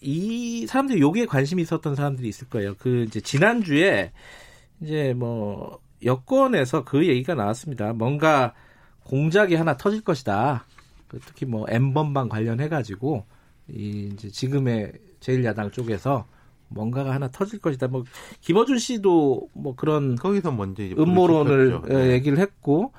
[0.00, 2.74] 이 사람들이 여기에 관심이 있었던 사람들이 있을 거예요.
[2.78, 4.12] 그 이제 지난 주에
[4.80, 7.92] 이제 뭐 여권에서 그 얘기가 나왔습니다.
[7.92, 8.54] 뭔가
[9.04, 10.64] 공작이 하나 터질 것이다.
[11.08, 13.26] 그 특히 뭐 M번방 관련해 가지고
[13.72, 16.26] 이 이제 지금의 제1야당 쪽에서
[16.68, 17.88] 뭔가가 하나 터질 것이다.
[17.88, 18.04] 뭐
[18.40, 21.82] 김어준 씨도 뭐 그런 거기서 먼저 음모론을.
[21.90, 22.92] 예, 얘기를 했고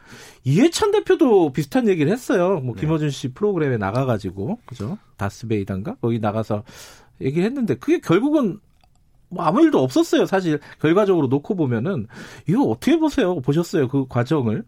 [0.44, 2.60] 이해찬 대표도 비슷한 얘기를 했어요.
[2.60, 2.82] 뭐 네.
[2.82, 4.98] 김어준 씨 프로그램에 나가가지고 그죠?
[5.18, 6.64] 다스베이단가 거기 나가서
[7.22, 8.60] 얘기를 했는데 그게 결국은
[9.30, 10.26] 뭐 아무 일도 없었어요.
[10.26, 12.08] 사실 결과적으로 놓고 보면은
[12.48, 13.40] 이거 어떻게 보세요?
[13.40, 14.66] 보셨어요 그 과정을?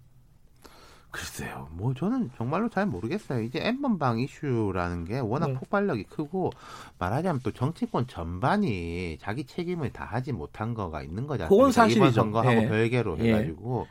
[1.14, 3.44] 글쎄요, 뭐 저는 정말로 잘 모르겠어요.
[3.44, 5.54] 이제 엠번방 이슈라는 게 워낙 네.
[5.54, 6.50] 폭발력이 크고
[6.98, 11.56] 말하자면 또 정치권 전반이 자기 책임을 다하지 못한 거가 있는 거지 그건?
[11.56, 12.12] 이번 사실이죠.
[12.12, 12.68] 선거하고 예.
[12.68, 13.32] 별개로 예.
[13.32, 13.86] 해가지고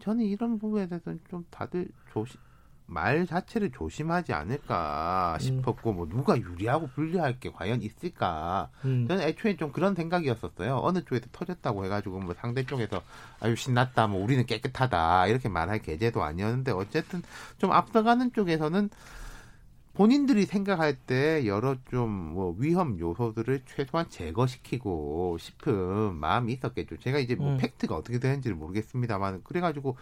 [0.00, 2.40] 저는 이런 부분에 대해서는 좀 다들 조심
[2.86, 9.06] 말 자체를 조심하지 않을까 싶었고 뭐 누가 유리하고 불리할 게 과연 있을까 음.
[9.08, 10.80] 저는 애초에 좀 그런 생각이었었어요.
[10.82, 13.02] 어느 쪽에서 터졌다고 해가지고 뭐 상대 쪽에서
[13.40, 17.22] 아유 신났다, 뭐 우리는 깨끗하다 이렇게 말할 계제도 아니었는데 어쨌든
[17.58, 18.90] 좀 앞서가는 쪽에서는
[19.94, 26.96] 본인들이 생각할 때 여러 좀 뭐 위험 요소들을 최소한 제거시키고 싶은 마음이 있었겠죠.
[26.98, 27.58] 제가 이제 뭐 음.
[27.58, 29.96] 팩트가 어떻게 되는지를 모르겠습니다만 그래가지고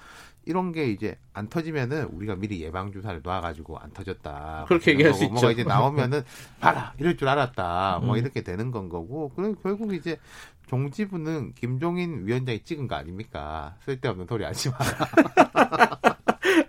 [0.46, 4.66] 이런 게 이제 안 터지면은 우리가 미리 예방 주사를 놔가지고 안 터졌다.
[4.68, 5.60] 그렇게 뭐 얘기할 수 뭐가 있죠.
[5.60, 6.22] 이제 나오면은
[6.60, 8.00] 봐라 이럴 줄 알았다.
[8.02, 8.18] 뭐 음.
[8.18, 9.30] 이렇게 되는 건 거고.
[9.34, 10.18] 그럼 결국 이제
[10.68, 13.74] 종지부는 김종인 위원장이 찍은 거 아닙니까?
[13.84, 15.98] 쓸데없는 소리 하지 마라.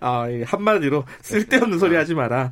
[0.00, 2.50] 아, 이 한마디로 쓸데없는 소리 하지 마라.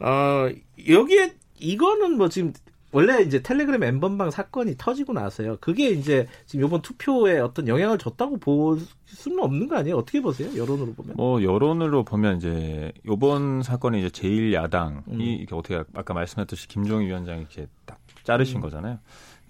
[0.00, 0.48] 어,
[0.88, 2.52] 여기에 이거는 뭐 지금
[2.92, 5.58] 원래 이제 텔레그램 엠번방 사건이 터지고 나서요.
[5.60, 9.96] 그게 이제 지금 이번 투표에 어떤 영향을 줬다고 볼 수는 없는 거 아니에요?
[9.98, 10.48] 어떻게 보세요?
[10.56, 11.14] 여론으로 보면.
[11.16, 15.20] 뭐 여론으로 보면 이제 요번 사건이 이제 제1 야당이 음.
[15.20, 18.60] 이게 어떻게 아까 말씀했듯이 김종인 위원장이 이렇게 딱 자르신 음.
[18.62, 18.98] 거잖아요.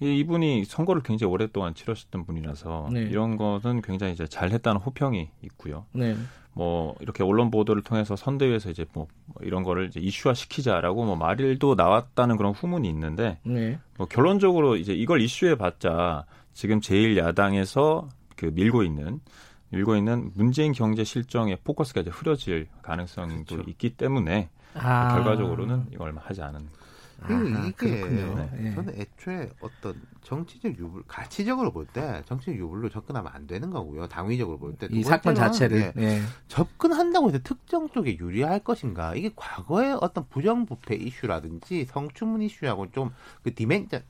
[0.01, 3.03] 이- 이분이 선거를 굉장히 오랫동안 치러셨던 분이라서 네.
[3.03, 5.87] 이런 것은 굉장히 이제 잘했다는 호평이 있고요.
[5.93, 6.17] 네.
[6.57, 9.07] 뭐 이렇게 언론 보도를 통해서 선대위에서 이제 뭐
[9.43, 13.79] 이런 거를 이제 이슈화 시키자라고 뭐 말일도 나왔다는 그런 후문이 있는데 네.
[13.99, 19.21] 뭐 결론적으로 이제 이걸 이슈해 봤자 지금 제일 야당에서 그 밀고 있는
[19.69, 25.15] 밀고 있는 문재인 경제 실정의 포커스가 이제 흐려질 가능성도 있기 때문에 아.
[25.15, 26.71] 결과적으로는 이걸 하지 않은
[27.21, 28.49] 아하, 이게 그렇군요.
[28.61, 28.75] 예.
[28.75, 34.07] 저는 애초에 어떤 정치적 유불 가치적으로 볼 때 정치적 유불로 접근하면 안 되는 거고요.
[34.09, 34.89] 당위적으로 볼 때.
[34.91, 35.93] 이 사건 자체를.
[35.97, 36.21] 예.
[36.49, 39.15] 접근한다고 해서 특정 쪽에 유리할 것인가?
[39.15, 44.03] 이게 과거의 어떤 부정부패 이슈라든지 성추문 이슈하고 좀 그 디멘전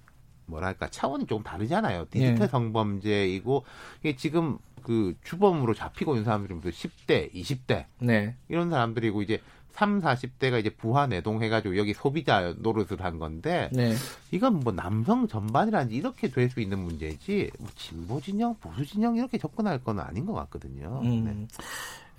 [0.47, 2.07] 뭐랄까 차원이 조금 다르잖아요.
[2.11, 2.47] 디지털 예.
[2.49, 3.65] 성범죄이고
[4.01, 8.37] 이게 지금 그 주범으로 잡히고 있는 사람들이 무슨 10대, 20대 네.
[8.49, 9.41] 이런 사람들이고 이제
[9.77, 13.95] 3, 40대가 이제 부하 내동 해가지고 여기 소비자 노릇을 한 건데 네.
[14.31, 19.37] 이건 뭐 남성 전반이라든지 이렇게 될 수 있는 문제지 뭐 진보 진영, 보수 진영 이렇게
[19.37, 21.01] 접근할 건 아닌 것 같거든요.
[21.03, 21.09] 네.
[21.09, 21.49] 음.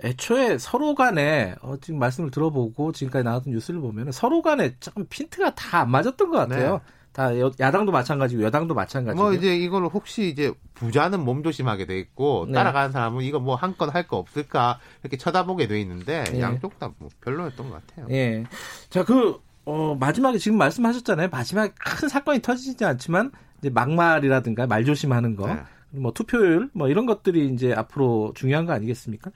[0.03, 5.55] 애초에 서로 간에 어, 지금 말씀을 들어보고 지금까지 나왔던 뉴스를 보면 서로 간에 조금 핀트가
[5.55, 6.73] 다 안 맞았던 것 같아요.
[6.73, 6.79] 네.
[7.17, 9.23] 다 여, 야당도 마찬가지고 여당도 마찬가지고.
[9.23, 12.53] 뭐 이제 이걸 혹시 이제 부자는 몸조심하게 돼 있고 네.
[12.53, 16.39] 따라가는 사람은 이거 뭐 한 건 할 거 없을까 이렇게 쳐다보게 돼 있는데 네.
[16.41, 18.05] 양쪽 다 뭐 별로였던 것 같아요.
[18.11, 18.43] 예.
[18.91, 21.29] 자, 그, 어, 마지막에 지금 말씀하셨잖아요.
[21.29, 25.47] 마지막에 큰 사건이 터지지 않지만, 이제 막말이라든가 말 조심하는 거.
[25.47, 25.59] 네.
[25.89, 29.31] 뭐 투표율 뭐 이런 것들이 이제 앞으로 중요한 거 아니겠습니까?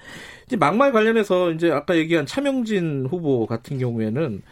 [0.46, 4.44] 이제 막말 관련해서 이제 아까 얘기한 차명진 후보 같은 경우에는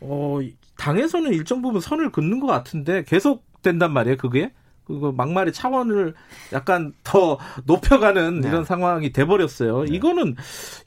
[0.00, 0.38] 어
[0.76, 4.16] 당에서는 일정 부분 선을 긋는 것 같은데 계속 된단 말이에요.
[4.16, 4.52] 그게
[4.84, 6.14] 그거 막말의 차원을
[6.52, 8.48] 약간 더 높여가는 네.
[8.48, 9.84] 이런 상황이 돼버렸어요.
[9.84, 10.36] 이거는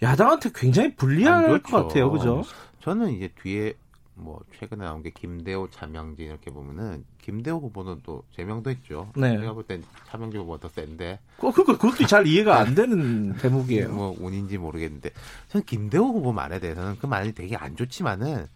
[0.01, 1.87] 야당한테 굉장히 불리할 안 것.
[1.87, 2.11] 같아요.
[2.11, 2.43] 그죠?
[2.81, 3.73] 저는 이제 뒤에
[4.15, 9.09] 뭐 최근에 나온 게 김대호, 차명진 이렇게 보면은 김대호 후보는 또 제명도 했죠.
[9.15, 9.37] 네.
[9.39, 13.89] 제가 볼 땐 차명진 후보가 더 센데 그, 그, 그것도 잘 이해가 안 되는 대목이에요.
[13.89, 15.11] 뭐 운인지 모르겠는데
[15.49, 18.47] 저는 김대호 후보 말에 대해서는 그 말이 되게 안 좋지만은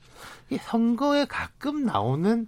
[0.50, 2.48] 이 선거에 가끔 나오는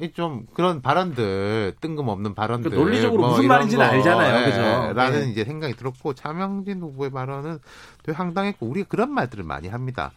[0.00, 4.44] 이좀 그런 발언들 뜬금없는 발언들 그 논리적으로 무슨 이런 말인지는 알잖아요.
[4.46, 4.60] 그죠?
[4.60, 5.30] 예, 라는 네.
[5.30, 7.58] 이제 생각이 들었고 차명진 후보의 발언은
[8.02, 10.12] 되게 황당했고 우리가 그런 말들을 많이 합니다.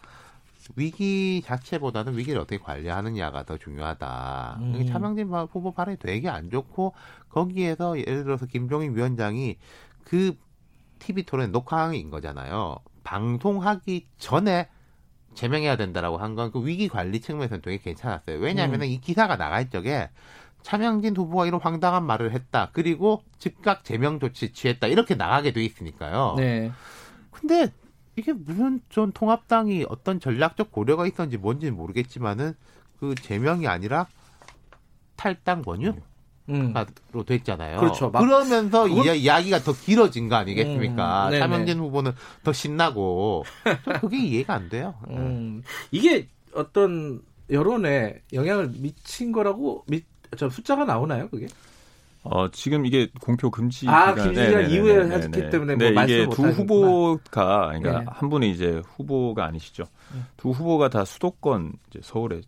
[0.76, 4.58] 위기 자체보다는 위기를 어떻게 관리하느냐가 더 중요하다.
[4.60, 4.86] 음.
[4.86, 6.94] 차명진 후보 발언이 되게 안 좋고
[7.28, 9.56] 거기에서 예를 들어서 김종인 위원장이
[10.04, 10.36] 그
[10.98, 12.76] TV 토론 녹화인 거잖아요.
[13.04, 14.68] 방송하기 전에
[15.34, 18.38] 제명해야 된다라고 한 건 그 위기 관리 측면에서는 되게 괜찮았어요.
[18.38, 20.08] 왜냐하면 이 기사가 나갈 적에
[20.62, 22.70] 차명진 후보가 이런 황당한 말을 했다.
[22.72, 24.86] 그리고 즉각 제명 조치 취했다.
[24.86, 26.36] 이렇게 나가게 돼 있으니까요.
[26.38, 26.72] 네.
[27.30, 27.70] 근데
[28.16, 32.54] 이게 무슨 전 통합당이 어떤 전략적 고려가 있었는지 뭔지는 모르겠지만은
[33.00, 34.06] 그 제명이 아니라
[35.16, 35.94] 탈당 권유?
[36.50, 36.74] 음.
[37.12, 37.80] 로 됐잖아요.
[37.80, 38.10] 그렇죠.
[38.10, 41.28] 막- 그러면서 그건- 이야, 이야 기가 더 길어진 거 아니겠습니까?
[41.30, 41.38] 음.
[41.38, 43.44] 차명진 후보는 더 신나고
[43.84, 44.94] 좀 그게 이해가 안 돼요.
[45.08, 50.02] 음, 이게 어떤 여론에 영향을 미친 거라고 미,
[50.36, 51.46] 저 숫자가 나오나요, 그게?
[52.24, 54.74] 어, 지금 이게 공표 금지 아, 기간- 금지 기간 네네네네.
[54.74, 55.50] 이후에 했기 네네.
[55.50, 56.42] 때문에 네, 뭐 이게 두.
[56.48, 58.04] 후보가 그러니까 네.
[58.08, 59.84] 한 분이 이제 후보가 아니시죠.
[60.38, 62.40] 두 후보가 다 수도권 이제 서울에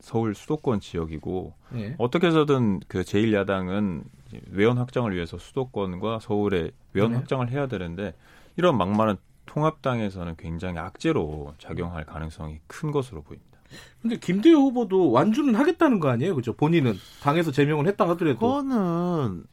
[0.00, 1.94] 서울 수도권 지역이고 예.
[1.98, 4.02] 어떻게 해서든 그 제1야당은
[4.50, 7.16] 외연 확장을 위해서 수도권과 서울에 외연 네.
[7.18, 8.12] 확장을 해야 되는데
[8.56, 9.16] 이런 막말은
[9.46, 13.51] 통합당에서는 굉장히 악재로 작용할 가능성이 큰 것으로 보입니다.
[14.00, 16.52] 근데 김대호 후보도 완주는 하겠다는 거 아니에요, 그죠?
[16.54, 18.38] 본인은 당에서 제명을 했다 하더라도.
[18.38, 19.44] 그거는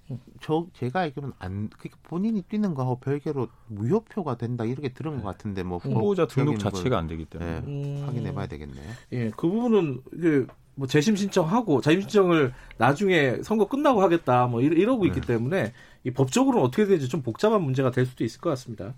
[0.41, 5.63] 저 제가 알기로는 안 그러니까 본인이 뛰는 거하고 별개로 무효표가 된다 이렇게 들은 것 같은데
[5.63, 7.51] 뭐 후보자 등록 자체가 안 되기 때문에.
[7.51, 8.03] 예, 음.
[8.05, 8.85] 확인해봐야 되겠네요.
[9.13, 10.45] 예, 그 부분은 이게
[10.79, 15.27] 뭐 재심 신청하고 자심 신청을 나중에 선거 끝나고 하겠다 뭐 이러, 이러 고 있기 네.
[15.27, 15.73] 때문에
[16.05, 18.93] 이 법적으로는 어떻게 되는지 좀 복잡한 문제가 될 수도 있을 것 같습니다.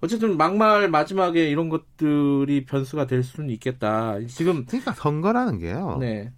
[0.00, 4.18] 어쨌든 막말 마지막에 이런 것들이 변수가 될 수는 있겠다.
[4.26, 5.96] 지금 그러니까 선거라는 게요.
[6.00, 6.32] 네.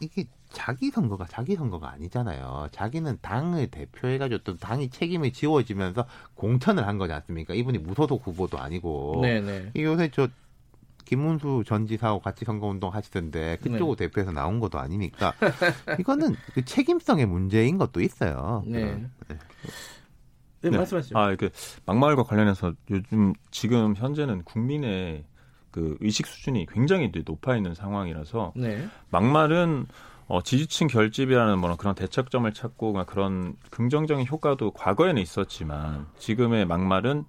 [0.00, 2.68] 이게 자기 선거가 자기 선거가 아니잖아요.
[2.72, 7.54] 자기는 당을 대표해가지고 또 당이 책임을 지워지면서 공천을 한 거지 않습니까?
[7.54, 9.18] 이분이 무소속 후보도 아니고.
[9.22, 9.70] 네, 네.
[9.74, 10.28] 이 요새 저
[11.04, 14.06] 김문수 전 지사하고 같이 선거운동 하시던데 그쪽을 네.
[14.06, 15.32] 대표해서 나온 것도 아니니까
[15.98, 18.62] 이거는 그 책임성의 문제인 것도 있어요.
[18.66, 18.84] 네.
[18.84, 19.38] 네,
[20.60, 20.70] 네.
[20.70, 21.18] 말씀하시죠.
[21.18, 21.50] 아, 이게
[21.86, 25.24] 막말과 관련해서 요즘 지금 현재는 국민의
[25.70, 28.86] 그 의식 수준이 굉장히 높아 있는 상황이라서 네.
[29.10, 29.86] 막말은
[30.26, 37.24] 어, 지지층 결집이라는 뭐 그런 대척점을 찾고 그런 긍정적인 효과도 과거에는 있었지만 지금의 막말은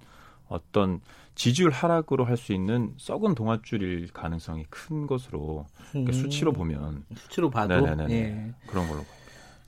[0.49, 0.99] 어떤
[1.35, 7.49] 지지율 하락으로 할 수 있는 썩은 동아줄일 가능성이 큰 것으로 그러니까 음, 수치로 보면 수치로
[7.49, 8.13] 봐도 네네네네.
[8.13, 8.53] 예.
[8.67, 9.05] 그런 걸로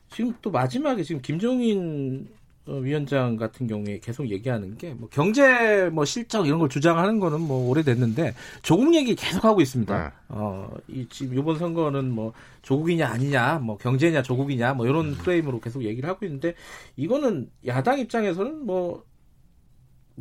[0.10, 2.41] 지금 또 마지막에 지금 김종인 어,
[2.78, 7.70] 위원장 같은 경우에 계속 얘기하는 게 뭐 경제 뭐 실적 이런 걸 주장하는 거는 뭐
[7.70, 9.98] 오래됐는데 조국 얘기 계속 하고 있습니다.
[10.04, 10.10] 네.
[10.30, 15.84] 어, 이 지금 이번 선거는 뭐 조국이냐 아니냐, 뭐 경제냐 조국이냐 뭐 이런 프레임으로 계속
[15.84, 16.54] 얘기를 하고 있는데
[16.96, 19.04] 이거는 야당 입장에서는 뭐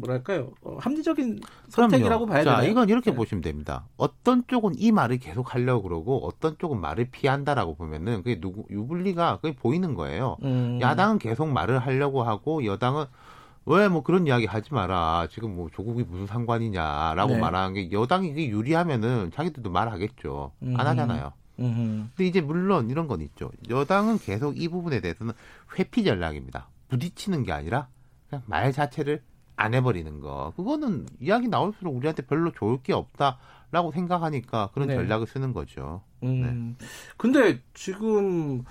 [0.01, 2.71] 뭐랄까요 어, 합리적인 선택이라고 봐야 자, 되나요?
[2.71, 3.17] 이건 이렇게 네.
[3.17, 3.85] 보시면 됩니다.
[3.97, 9.39] 어떤 쪽은 이 말을 계속 하려고 그러고 어떤 쪽은 말을 피한다라고 보면은 그게 누구 유불리가
[9.41, 10.37] 그게 보이는 거예요.
[10.43, 13.05] 음, 야당은 계속 말을 하려고 하고 여당은
[13.67, 15.29] 왜 뭐 그런 이야기 하지 마라.
[15.31, 17.39] 지금 뭐 조국이 무슨 상관이냐라고 네.
[17.39, 20.53] 말하는 게 여당이 이게 유리하면은 자기들도 말하겠죠.
[20.63, 20.75] 음.
[20.79, 21.33] 안 하잖아요.
[21.61, 23.51] 음, 근데 이제 물론 이런 건 있죠.
[23.69, 25.35] 여당은 계속 이 부분에 대해서는
[25.79, 26.69] 회피 전략입니다.
[26.89, 27.89] 부딪히는 게 아니라
[28.29, 29.23] 그냥 말 자체를
[29.61, 30.53] 안 해버리는 거.
[30.57, 34.94] 그거는 이야기 나올수록 우리한테 별로 좋을 게 없다라고 생각하니까 그런 네.
[34.94, 36.01] 전략을 쓰는 거죠.
[36.23, 36.77] 음.
[37.16, 38.64] 근데 지금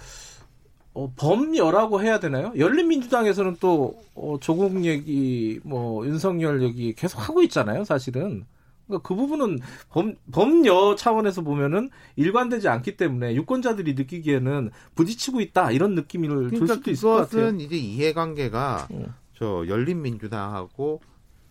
[0.94, 2.52] 어, 범여라고 해야 되나요?
[2.58, 8.46] 열린민주당에서는 또 어, 조국 얘기, 뭐 윤석열 얘기 계속 하고 있잖아요, 사실은.
[8.88, 15.94] 그러니까 그 부분은 범, 범여 차원에서 보면은 일관되지 않기 때문에 유권자들이 느끼기에는 부딪히고 있다 이런
[15.94, 17.28] 느낌을 줄 그러니까 수도 있을 것 같아요.
[17.28, 19.14] 그것은 이제 이해관계가 음.
[19.40, 21.02] 저 열린민주당하고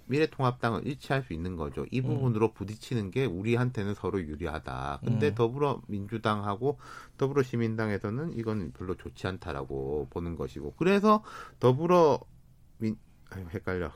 [0.06, 1.84] 미래통합당은 일치할 수 있는 거죠.
[1.90, 5.00] 이 부분으로 부딪히는 게 우리한테는 서로 유리하다.
[5.04, 5.34] 근데 음.
[5.34, 6.78] 더불어민주당하고
[7.18, 10.74] 더불어시민당에서는 이건 별로 좋지 않다라고 보는 것이고.
[10.78, 11.22] 그래서
[11.60, 12.20] 더불어
[12.78, 12.96] 민
[13.30, 13.92] 아유, 헷갈려.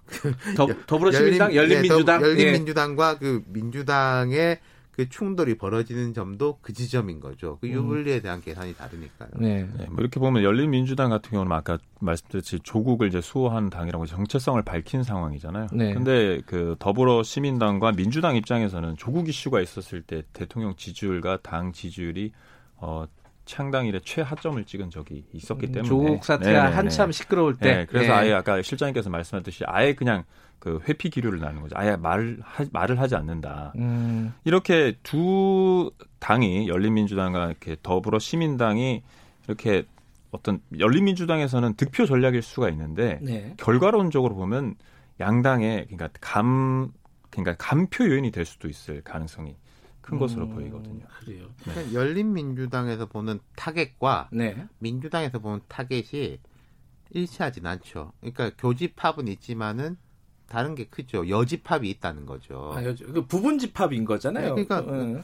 [0.56, 2.30] 더, 더불어시민당, 열린민주당, 네, 더- 예.
[2.42, 4.60] 열린민주당과 그 민주당의
[4.92, 7.58] 그 충돌이 벌어지는 점도 그 지점인 거죠.
[7.60, 7.72] 그 음.
[7.72, 9.30] 유불리에 대한 계산이 다르니까요.
[9.36, 9.66] 네.
[9.78, 15.02] 네, 뭐 이렇게 보면 열린민주당 같은 경우는 아까 말씀드렸듯이 조국을 이제 수호한 당이라고 정체성을 밝힌
[15.02, 15.68] 상황이잖아요.
[15.72, 15.94] 네.
[15.94, 22.32] 근데 그 더불어 시민당과 민주당 입장에서는 조국 이슈가 있었을 때 대통령 지지율과 당 지지율이
[22.76, 23.06] 어
[23.44, 26.74] 창당 이래 최하점을 찍은 적이 있었기 때문에 음, 조국 사태가 네네네.
[26.76, 27.74] 한참 시끄러울 때.
[27.74, 28.16] 네, 그래서 예.
[28.16, 30.24] 아예 아까 실장님께서 말씀하셨듯이 아예 그냥
[30.58, 31.74] 그 회피 기류를 나는 거죠.
[31.76, 33.72] 아예 말을 하, 말을 하지 않는다.
[33.76, 39.02] 음, 이렇게 두 당이 열린민주당과 이렇게 더불어 시민당이
[39.48, 39.84] 이렇게
[40.30, 43.54] 어떤 열린민주당에서는 득표 전략일 수가 있는데 네.
[43.56, 44.76] 결과론적으로 보면
[45.18, 46.92] 양당의 그러니까 감
[47.30, 49.56] 그러니까 감표 요인이 될 수도 있을 가능성이
[50.02, 51.06] 큰 것으로 음, 보이거든요.
[51.20, 51.48] 그래요.
[51.62, 54.66] 그러니까 열린민주당에서 보는 타겟과 네.
[54.80, 56.38] 민주당에서 보는 타겟이
[57.10, 58.12] 일치하진 않죠.
[58.20, 59.96] 그러니까 교집합은 있지만은
[60.46, 61.28] 다른 게 크죠.
[61.28, 62.72] 여집합이 있다는 거죠.
[62.74, 64.54] 아, 요- 그 부분 집합인 거잖아요.
[64.54, 65.22] 네, 그러니까 어.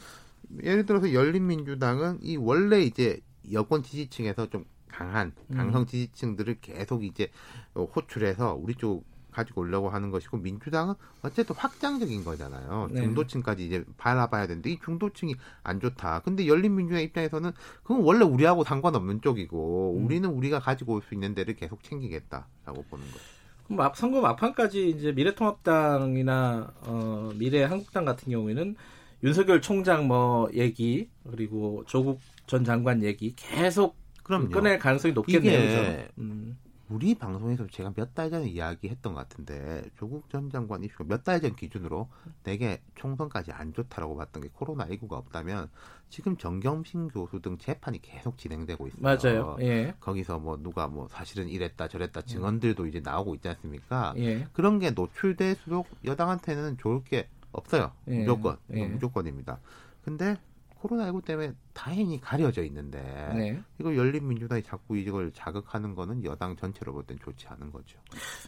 [0.63, 3.21] 예를 들어서 열린민주당은 이 원래 이제
[3.53, 5.57] 여권 지지층에서 좀 강한 음.
[5.57, 7.31] 강성 지지층들을 계속 이제
[7.75, 9.05] 어, 호출해서 우리 쪽
[9.39, 12.89] 가지고 오려고 하는 것이고 민주당은 어쨌든 확장적인 거잖아요.
[12.91, 13.03] 네.
[13.03, 16.21] 중도층까지 이제 바라봐야 되는데 이 중도층이 안 좋다.
[16.25, 17.53] 근데 열린민주당 입장에서는
[17.85, 20.05] 그건 원래 우리하고 상관없는 쪽이고 음.
[20.05, 23.25] 우리는 우리가 가지고 올 수 있는 데를 계속 챙기겠다라고 보는 거죠.
[23.65, 28.75] 그럼 막 선거 막판까지 이제 미래통합당이나 어, 미래한국당 같은 경우에는
[29.23, 34.51] 윤석열 총장 뭐 얘기 그리고 조국 전 장관 얘기 계속 그럼요.
[34.51, 35.59] 꺼낼 가능성이 높겠네요.
[35.61, 36.09] 이게?
[36.19, 36.59] 음.
[36.91, 41.41] 우리 방송에서 제가 몇 달 전에 이야기했던 것 같은데 조국 전 장관 이슈가 몇 달
[41.41, 42.09] 전 기준으로
[42.43, 45.69] 되게 총선까지 안 좋다라고 봤던 게 코로나 19가 없다면
[46.09, 49.01] 지금 정경심 교수 등 재판이 계속 진행되고 있어요.
[49.03, 49.57] 맞아요.
[49.61, 49.95] 예.
[50.01, 54.15] 거기서 뭐 누가 뭐 사실은 이랬다 저랬다 증언들도 이제 나오고 있지 않습니까?
[54.17, 54.47] 예.
[54.55, 57.93] 그런 게 노출될수록 여당한테는 좋을 게 없어요.
[58.09, 58.21] 예.
[58.21, 58.87] 무조건 예.
[58.87, 59.61] 무조건입니다.
[60.05, 60.37] 근데
[60.83, 63.01] 코로나19 때문에 다행히 가려져 있는데
[63.35, 63.61] 네.
[63.79, 67.99] 이걸 열린민주당이 자꾸 이걸 자극하는 거는 여당 전체로 볼 땐 좋지 않은 거죠.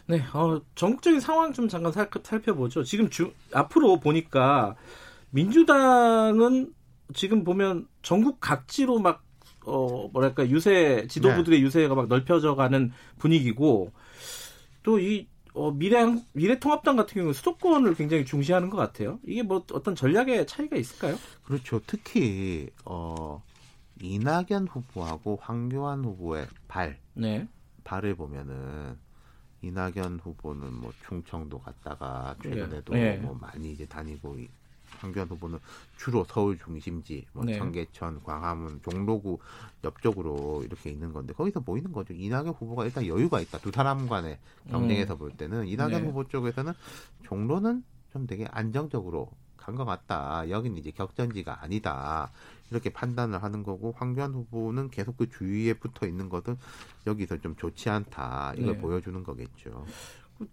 [0.07, 2.83] 네, 어, 전국적인 상황 좀 잠깐 살, 살펴보죠.
[2.83, 4.75] 지금 주, 앞으로 보니까
[5.31, 6.73] 민주당은
[7.13, 9.23] 지금 보면 전국 각지로 막
[9.65, 11.65] 어, 뭐랄까 유세 지도부들의 네.
[11.65, 13.91] 유세가 막 넓혀져가는 분위기고
[14.83, 19.19] 또 이 어, 미래 미래통합당 같은 경우는 수도권을 굉장히 중시하는 것 같아요.
[19.25, 21.17] 이게 뭐 어떤 전략의 차이가 있을까요?
[21.43, 21.81] 그렇죠.
[21.85, 23.41] 특히 어
[24.01, 27.47] 이낙연 후보하고 황교안 후보의 발 네,
[27.83, 28.97] 발을 보면은
[29.61, 33.17] 이낙연 후보는 뭐 충청도 갔다가 최근에도 네.
[33.17, 34.49] 뭐 많이 이제 다니고 이-
[34.99, 35.59] 황교안 후보는
[35.97, 37.57] 주로 서울 중심지, 뭐 네.
[37.57, 39.39] 청계천, 광화문, 종로구
[39.83, 42.13] 옆쪽으로 이렇게 있는 건데 거기서 보이는 거죠.
[42.13, 43.57] 이낙연 후보가 일단 여유가 있다.
[43.59, 44.37] 두 사람 간의
[44.69, 46.07] 경쟁에서 볼 때는 이낙연 네.
[46.07, 46.73] 후보 쪽에서는
[47.23, 47.83] 종로는
[48.13, 50.49] 좀 되게 안정적으로 간 것 같다.
[50.49, 52.31] 여기는 이제 격전지가 아니다.
[52.71, 56.57] 이렇게 판단을 하는 거고 황교안 후보는 계속 그 주위에 붙어 있는 것은
[57.05, 58.53] 여기서 좀 좋지 않다.
[58.57, 58.81] 이걸 네.
[58.81, 59.85] 보여주는 거겠죠.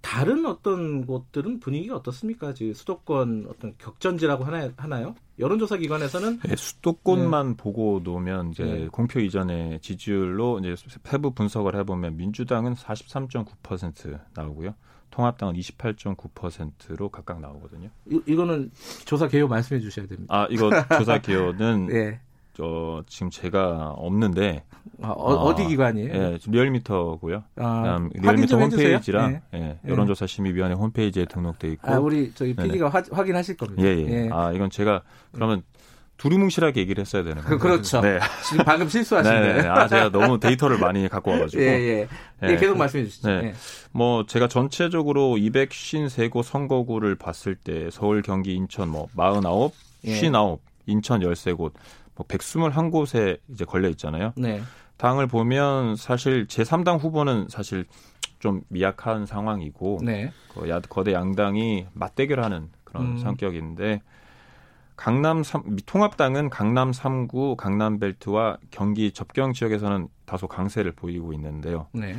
[0.00, 2.54] 다른 어떤 곳들은 분위기가 어떻습니까?
[2.54, 5.14] 지금 수도권 어떤 격전지라고 하나, 하나요?
[5.38, 8.88] 여론조사 기관에서는 네, 수도권만 보고 놓으면 이제 네.
[8.88, 10.74] 공표 이전의 지지율로 이제
[11.04, 14.74] 세부 분석을 해보면 민주당은 43.9% 나오고요.
[15.10, 17.88] 통합당은 28.9%로 각각 나오거든요.
[18.10, 18.70] 이, 이거는
[19.04, 20.32] 조사 개요 말씀해 주셔야 됩니다.
[20.34, 21.88] 아 이거 조사 개요는
[22.58, 22.62] 예.
[22.62, 24.64] 저 지금 제가 없는데
[25.00, 26.12] 아, 어디 기관이에요?
[26.12, 27.44] 예, 리얼미터고요.
[27.56, 28.58] 아, 리얼미터.
[28.58, 29.58] 홈페이지랑 예.
[29.58, 29.90] 예, 예.
[29.90, 32.54] 여론조사 심의위원회 홈페이지에 등록돼 있고 아, 우리 저희.
[32.54, 33.82] PD가 확인하실 겁니다.
[33.84, 34.28] 예, 예.
[34.32, 35.02] 아 이건 제가
[35.32, 35.62] 그러면
[36.16, 37.58] 두루뭉실하게 얘기를 했어야 되는 그, 거예요.
[37.58, 38.00] 그렇죠.
[38.00, 38.18] 네.
[38.44, 39.62] 지금 방금 실수하신 네, 거예요.
[39.62, 39.68] 네.
[39.68, 42.08] 아 제가 너무 데이터를 많이 갖고 와가지고 예, 예.
[42.42, 42.56] 예, 예.
[42.56, 43.28] 계속 말씀해 주시죠.
[43.28, 43.34] 네.
[43.44, 43.54] 예.
[43.92, 49.70] 뭐 제가 전체적으로 253곳 선거구를 봤을 때 서울, 경기, 인천 뭐 49,
[50.06, 50.12] 예.
[50.16, 51.72] 59, 인천 13곳,
[52.18, 54.32] 뭐 121곳에 이제 걸려 있잖아요.
[54.36, 54.60] 네.
[54.96, 57.86] 당을 보면 사실 제3당 후보는 사실
[58.40, 60.32] 좀 미약한 상황이고 네.
[60.52, 63.18] 그 야- 거대 양당이 맞대결하는 그런 음.
[63.18, 64.02] 성격인데
[64.96, 71.86] 강남 3, 통합당은 강남 3구, 강남 벨트와 경기 접경 지역에서는 다소 강세를 보이고 있는데요.
[71.92, 72.16] 네.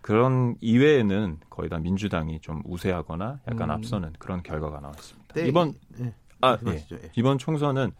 [0.00, 3.74] 그런 이외에는 거의 다 민주당이 좀 우세하거나 약간 음.
[3.76, 5.34] 앞서는 그런 결과가 나왔습니다.
[5.34, 6.96] 네, 이번 예, 아, 말씀하시죠.
[6.96, 7.10] 예.
[7.16, 7.92] 이번 총선은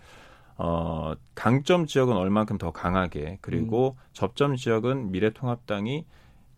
[0.59, 6.07] 어, 강점 지역은 얼만큼 더 강하게 그리고 접점 지역은 미래통합당이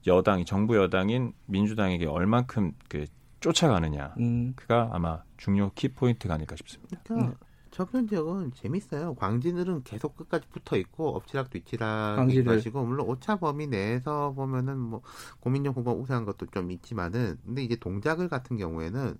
[0.06, 3.06] 여당이 정부 여당인 민주당에게 얼만큼 그
[3.40, 4.52] 쫓아가느냐 음.
[4.56, 7.00] 그가 아마 중요 키 포인트가 아닐까 싶습니다.
[7.04, 7.36] 그러니까
[7.70, 9.14] 저편 지역은 재밌어요.
[9.14, 12.44] 광진을은 계속 끝까지 붙어 있고 엎치락 뒤치락 광진을.
[12.56, 15.02] 것이고 물론 오차 범위 내에서 보면은 뭐
[15.40, 19.16] 고민정 후보 우세한 것도 좀 있지만은 근데 이제 동작을 같은 경우에는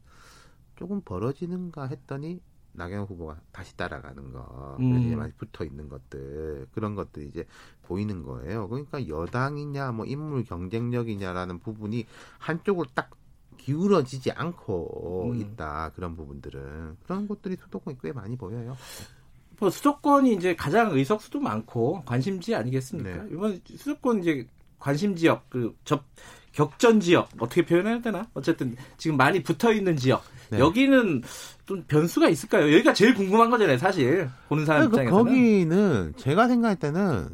[0.77, 2.41] 조금 벌어지는가 했더니
[2.73, 5.17] 나경 후보가 다시 따라가는 거, 음.
[5.17, 7.45] 많이 붙어 있는 것들 그런 것들이 이제
[7.83, 8.69] 보이는 거예요.
[8.69, 12.07] 그러니까 여당이냐 뭐 인물 경쟁력이냐라는 부분이
[12.39, 13.11] 한쪽으로 딱
[13.57, 15.37] 기울어지지 않고 음.
[15.37, 18.77] 있다 그런 부분들은 그런 것들이 수도권에 꽤 많이 보여요.
[19.59, 23.25] 뭐 수도권이 이제 가장 의석수도 많고 관심지 아니겠습니까?
[23.25, 23.29] 네.
[23.33, 24.47] 이번 수도권 이제
[24.79, 26.05] 관심 지역 그 접
[26.53, 28.27] 격전 지역 어떻게 표현해야 되나?
[28.35, 30.59] 어쨌든 지금 많이 붙어 있는 지역 네.
[30.59, 31.23] 여기는
[31.67, 32.65] 좀 변수가 있을까요?
[32.73, 35.25] 여기가 제일 궁금한 거잖아요, 사실 보는 사람 그 입장에서는.
[35.25, 37.29] 거기는 제가 생각할 때는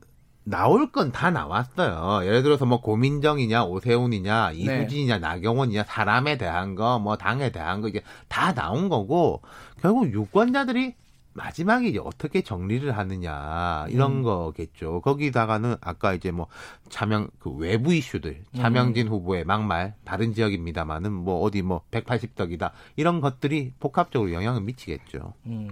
[0.46, 2.26] 나올 건 다 나왔어요.
[2.26, 4.56] 예를 들어서 뭐 고민정이냐 오세훈이냐 네.
[4.58, 9.40] 이수진이냐 나경원이냐 사람에 대한 거 뭐 당에 대한 거 이게 다 나온 거고
[9.80, 10.94] 결국 유권자들이
[11.34, 14.22] 마지막에 이제 어떻게 정리를 하느냐 이런 음.
[14.22, 15.00] 거겠죠.
[15.02, 16.46] 거기다가는 아까 이제 뭐
[16.88, 18.56] 차명 그 외부 이슈들 음.
[18.56, 25.34] 차명진 후보의 막말 다른 지역입니다만은 뭐 어디 뭐 180덕이다 이런 것들이 복합적으로 영향을 미치겠죠.
[25.46, 25.68] 음.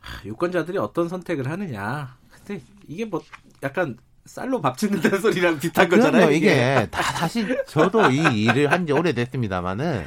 [0.00, 2.16] 하, 유권자들이 어떤 선택을 하느냐.
[2.30, 3.20] 근데 이게 뭐
[3.62, 6.10] 약간 쌀로 밥 짓는다는 소리랑 비슷한 그럼요.
[6.10, 6.30] 거잖아요.
[6.32, 10.04] 이게 다 사실 저도 이 일을 한 지 오래됐습니다만은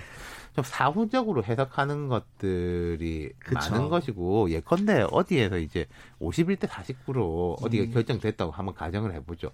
[0.56, 3.72] 좀 사후적으로 해석하는 것들이 그쵸.
[3.72, 5.86] 많은 것이고 예컨대 어디에서 이제
[6.20, 7.92] 51대 49로 어디가 음.
[7.92, 9.52] 결정됐다고 한번 가정을 해보죠.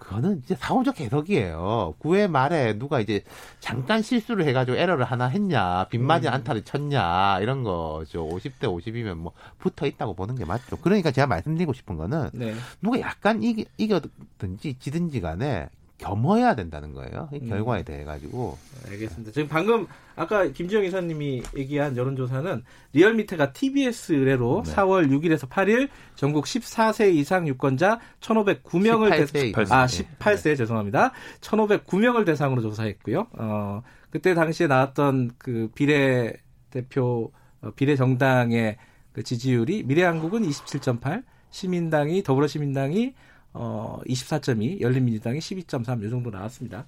[0.00, 1.94] 그거는 이제 사후적 해석이에요.
[2.00, 3.22] 9회 말에 누가 이제
[3.60, 6.32] 잠깐 실수를 해가지고 에러를 하나 했냐, 빗맞이 음.
[6.32, 8.26] 안타를 쳤냐, 이런 거죠.
[8.26, 10.78] 50대 50이면 뭐 붙어 있다고 보는 게 맞죠.
[10.78, 12.54] 그러니까 제가 말씀드리고 싶은 거는 네.
[12.80, 15.68] 누가 약간 이기, 이겼든지 지든지 간에
[16.00, 17.28] 겸허해야 된다는 거예요.
[17.32, 17.48] 이 음.
[17.48, 18.58] 결과에 대해 가지고.
[18.88, 19.32] 알겠습니다.
[19.32, 19.86] 지금 방금
[20.16, 24.72] 아까 김지영 이사님이 얘기한 여론조사는 리얼미터가 TBS 의뢰로 네.
[24.72, 29.48] 4월 6일에서 8일 전국 14세 이상 유권자 1,509명을 18세 대...
[29.48, 29.64] 이상.
[29.70, 30.04] 아 네.
[30.18, 31.12] 18세 죄송합니다.
[31.40, 33.26] 1,509명을 대상으로 조사했고요.
[33.32, 36.32] 어 그때 당시에 나왔던 그 비례
[36.70, 37.30] 대표
[37.62, 38.76] 어, 비례 정당의
[39.12, 43.14] 그 지지율이 미래한국은 27.8, 시민당이 더불어시민당이
[43.52, 46.84] 어 24.2, 열린민주당이 12.3 이 정도 나왔습니다.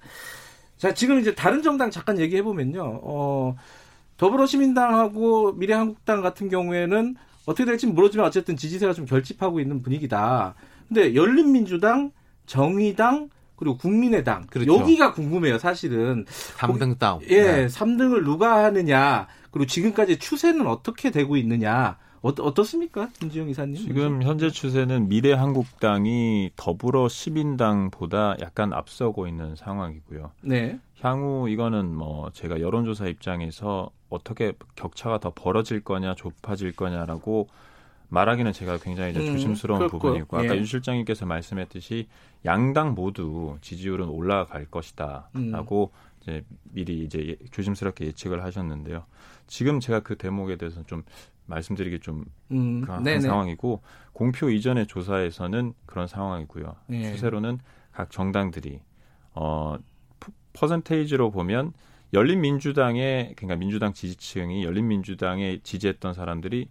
[0.77, 2.99] 자, 지금 이제 다른 정당 잠깐 얘기해 보면요.
[3.03, 3.55] 어,
[4.17, 10.55] 더불어시민당하고 미래한국당 같은 경우에는 어떻게 될지는 모르지만 어쨌든 지지세가 좀 결집하고 있는 분위기다.
[10.87, 12.11] 근데 열린민주당,
[12.45, 14.73] 정의당, 그리고 국민의당 그렇죠.
[14.77, 16.25] 여기가 궁금해요, 사실은.
[16.57, 17.21] 3등 다운.
[17.29, 17.67] 예, 네.
[17.67, 23.75] 3등을 누가 하느냐, 그리고 지금까지 추세는 어떻게 되고 있느냐, 어, 어떻습니까, 김지영 이사님?
[23.75, 30.31] 지금 현재 추세는 미래한국당이 더불어 시민당보다 약간 앞서고 있는 상황이고요.
[30.41, 37.49] 네, 향후 이거는 뭐 제가 여론조사 입장에서 어떻게 격차가 더 벌어질 거냐 좁아질 거냐라고
[38.07, 40.57] 말하기는 제가 굉장히 음, 조심스러운 그렇고, 부분이고 아까 예.
[40.59, 42.07] 윤 실장님께서 말씀했듯이
[42.45, 46.13] 양당 모두 지지율은 올라갈 것이다라고 음.
[46.21, 49.03] 이제 미리 이제 예- 조심스럽게 예측을 하셨는데요.
[49.47, 51.03] 지금 제가 그 대목에 대해서 좀
[51.45, 53.19] 말씀드리기 좀 음, 한 네네.
[53.21, 53.81] 상황이고
[54.13, 56.75] 공표 이전의 조사에서는 그런 상황이고요.
[56.91, 57.11] 예.
[57.11, 57.59] 추세로는
[57.91, 58.81] 각 정당들이
[59.33, 59.77] 어
[60.19, 61.73] 퍼- 퍼센테이지로 보면
[62.13, 66.69] 열린민주당의 그러니까 민주당 지지층이 열린민주당에 지지했던 사람들이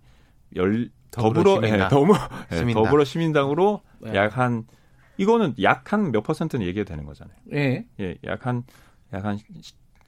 [0.57, 1.87] 열 더불어 더불어시민당.
[1.87, 2.19] 예, 더불어
[2.53, 2.83] 예, 시민당.
[2.85, 4.15] 더불어 시민당으로 네.
[4.15, 4.67] 약한
[5.19, 7.37] 이거는 약 한 몇 퍼센트는 얘기가 되는 거잖아요.
[7.53, 8.65] 예, 예, 약 한
[9.13, 9.39] 약 한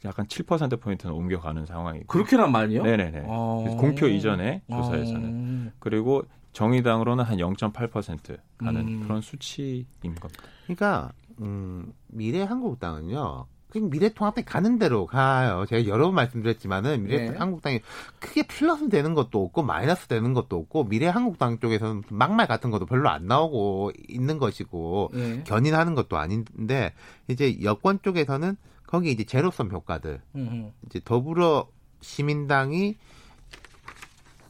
[0.05, 2.07] 약한 7% 포인트는 옮겨가는 상황이고.
[2.07, 2.83] 그렇게나 많이요?
[2.83, 3.25] 네네네.
[3.27, 3.63] 어.
[3.65, 5.77] 그래서 공표 이전에 조사에서는 어.
[5.79, 9.03] 그리고 정의당으로는 한 0.8% 가는 음.
[9.03, 10.29] 그런 수치인 겁니다.
[10.65, 13.47] 그러니까 음, 미래한국당은요.
[13.75, 15.65] 그냥 미래통합당이 가는 대로 가요.
[15.69, 17.27] 제가 여러 번 말씀드렸지만은 네.
[17.27, 17.81] 미래한국당이
[18.21, 23.09] 크게 플러스 되는 것도 없고 마이너스 되는 것도 없고 미래한국당 쪽에서는 막말 같은 것도 별로
[23.09, 25.43] 안 나오고 있는 것이고 예.
[25.43, 26.93] 견인하는 것도 아닌데
[27.27, 28.57] 이제 여권 쪽에서는
[28.95, 31.67] 거기 이제 제로섬 효과들 음, 이제 더불어
[32.01, 32.97] 시민당이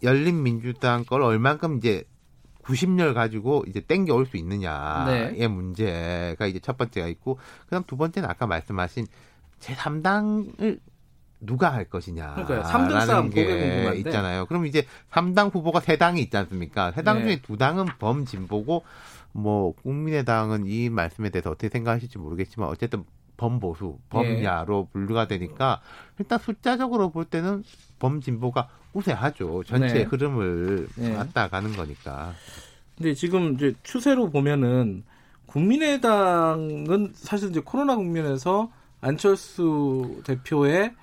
[0.02, 2.04] 열린민주당 걸 얼만큼 이제
[2.62, 5.48] 90열 가지고 이제 땡겨 올 수 있느냐의 네.
[5.48, 9.06] 문제가 이제 첫 번째가 있고 그다음 두 번째는 아까 말씀하신
[9.60, 10.78] 제 3당을
[11.40, 12.34] 누가 할 것이냐.
[12.34, 12.64] 그러니까요.
[12.64, 13.98] 삼등 싸움 게 그게 궁금한데.
[14.00, 14.46] 있잖아요.
[14.46, 16.92] 그럼 이제 3당 후보가 3당이 있지 않습니까?
[16.92, 17.22] 3당 네.
[17.24, 18.82] 중에 2당은 범진보고
[19.32, 23.04] 뭐 국민의당은 이 말씀에 대해서 어떻게 생각하실지 모르겠지만 어쨌든
[23.36, 25.80] 범보수, 범야로 분류가 되니까
[26.18, 27.64] 일단 숫자적으로 볼 때는
[27.98, 29.64] 범진보가 우세하죠.
[29.64, 30.02] 전체 네.
[30.02, 31.16] 흐름을 네.
[31.16, 32.32] 왔다 가는 거니까.
[32.96, 35.04] 근데 지금 이제 추세로 보면은
[35.46, 38.70] 국민의당은 사실 이제 코로나 국면에서
[39.00, 40.94] 안철수 대표의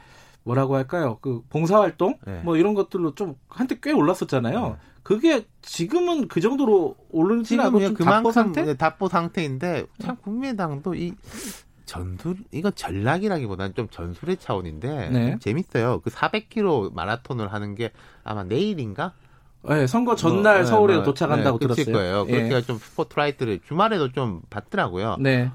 [0.43, 1.19] 뭐라고 할까요?
[1.21, 2.41] 그 봉사활동 네.
[2.43, 4.77] 뭐 이런 것들로 좀 한때 꽤 올랐었잖아요.
[5.03, 8.63] 그게 지금은 그 정도로 오르지 않고 좀 그만큼 답보 상태?
[8.63, 11.13] 네, 답보 상태인데 참 국민의당도 이
[11.91, 15.31] 전술 이건 전략이라기보다는 좀 전술의 차원인데 네.
[15.31, 15.99] 좀 재밌어요.
[15.99, 17.91] 그 400km 마라톤을 하는 게
[18.23, 19.11] 아마 내일인가?
[19.67, 21.93] 네, 선거 전날 뭐, 서울에 뭐, 도착한다고 네, 들었어요.
[21.93, 22.25] 거예요.
[22.29, 22.47] 예.
[22.47, 25.17] 그렇게 좀 스포트라이트를 주말에도 좀 받더라고요.
[25.19, 25.51] 네.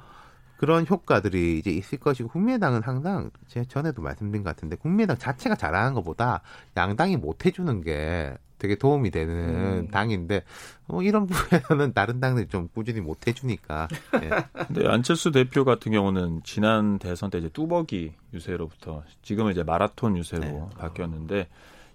[0.56, 5.94] 그런 효과들이 이제 있을 것이고 국민의당은 항상 제가 전에도 말씀드린 것 같은데 국민의당 자체가 잘하는
[5.94, 6.42] 것보다
[6.76, 9.88] 양당이 못 해주는 게 되게 도움이 되는 음.
[9.88, 10.42] 당인데
[10.86, 13.88] 뭐 이런 부분에서는 다른 당들이 좀 꾸준히 못 해주니까
[14.22, 14.30] 예.
[14.66, 20.42] 근데 안철수 대표 같은 경우는 지난 대선 때 이제 뚜벅이 유세로부터 지금은 이제 마라톤 유세로
[20.42, 20.68] 네.
[20.78, 21.48] 바뀌었는데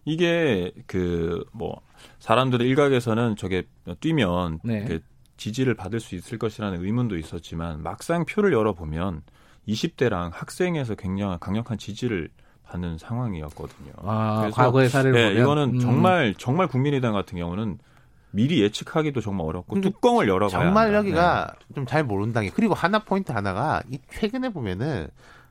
[0.06, 1.82] 이게 그 뭐
[2.20, 3.64] 사람들의 일각에서는 저게
[4.00, 5.00] 뛰면 네.
[5.42, 9.24] 그 지지를 받을 수 있을 것이라는 의문도 있었지만 막상 표를 열어보면
[9.68, 12.30] 20대랑 학생에서 굉장히 강력한 지지를
[12.64, 13.92] 받는 상황이었거든요.
[14.04, 15.80] 아, 그래서, 과거의 사례를 네, 보면 이거는 음.
[15.80, 17.80] 정말 정말 국민의당 같은 경우는
[18.30, 20.98] 미리 예측하기도 정말 어렵고 뚜껑을 열어봐야 정말 한다.
[21.00, 25.08] 여기가 좀잘 모르는 당이 그리고 하나 포인트 하나가 이 최근에 보면은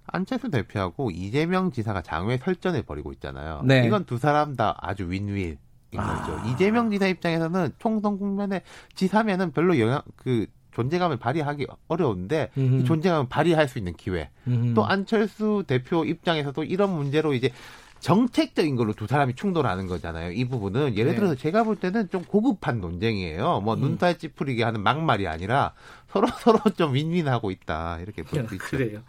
[0.07, 3.63] 안철수 대표하고 이재명 지사가 장외 설전을 벌이고 있잖아요.
[3.65, 3.85] 네.
[3.87, 5.59] 이건 두 사람 다 아주 윈윈
[5.93, 6.23] 인 아.
[6.23, 6.41] 거죠.
[6.49, 8.63] 이재명 지사 입장에서는 총선 국면에
[8.95, 12.85] 지사면은 별로 영향 그 존재감을 발휘하기 어려운데 이 음.
[12.85, 14.31] 존재감을 발휘할 수 있는 기회.
[14.47, 14.73] 음.
[14.75, 17.51] 또 안철수 대표 입장에서도 이런 문제로 이제
[17.99, 20.31] 정책적인 걸로 두 사람이 충돌하는 거잖아요.
[20.33, 21.17] 이 부분은 예를 네.
[21.17, 23.61] 들어서 제가 볼 때는 좀 고급한 논쟁이에요.
[23.61, 23.81] 뭐 음.
[23.81, 25.75] 눈살 찌푸리게 하는 막말이 아니라
[26.09, 28.65] 서로 서로 좀 윈윈하고 있다 이렇게 볼 수 있죠.
[28.69, 29.01] 그래요.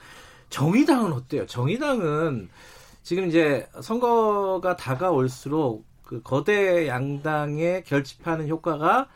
[0.50, 1.46] 정의당은 어때요?
[1.46, 2.50] 정의당은
[3.04, 9.08] 지금 이제 선거가 다가올수록 그 거대 양당의 결집하는 효과가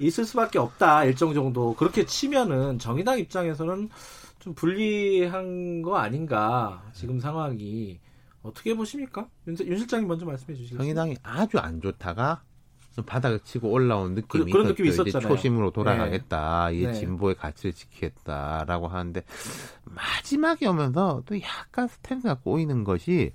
[0.00, 3.88] 있을 수밖에 없다 일정 정도 그렇게 치면은 정의당 입장에서는
[4.40, 8.00] 좀 불리한 거 아닌가 지금 상황이
[8.42, 9.28] 어떻게 보십니까?
[9.46, 10.78] 윤, 윤 실장님 먼저 말씀해 주시겠어요?
[10.78, 12.42] 정의당이 아주 안 좋다가
[12.96, 15.28] 좀 바닥을 치고 올라온 느낌이 그- 그런 느낌이 있었잖아요.
[15.28, 16.72] 초심으로 돌아가겠다.
[16.72, 16.94] 이 네.
[16.94, 19.22] 진보의 가치를 지키겠다라고 하는데
[19.84, 23.30] 마지막에 오면서 또 약간 스탠스가 꼬이는 것이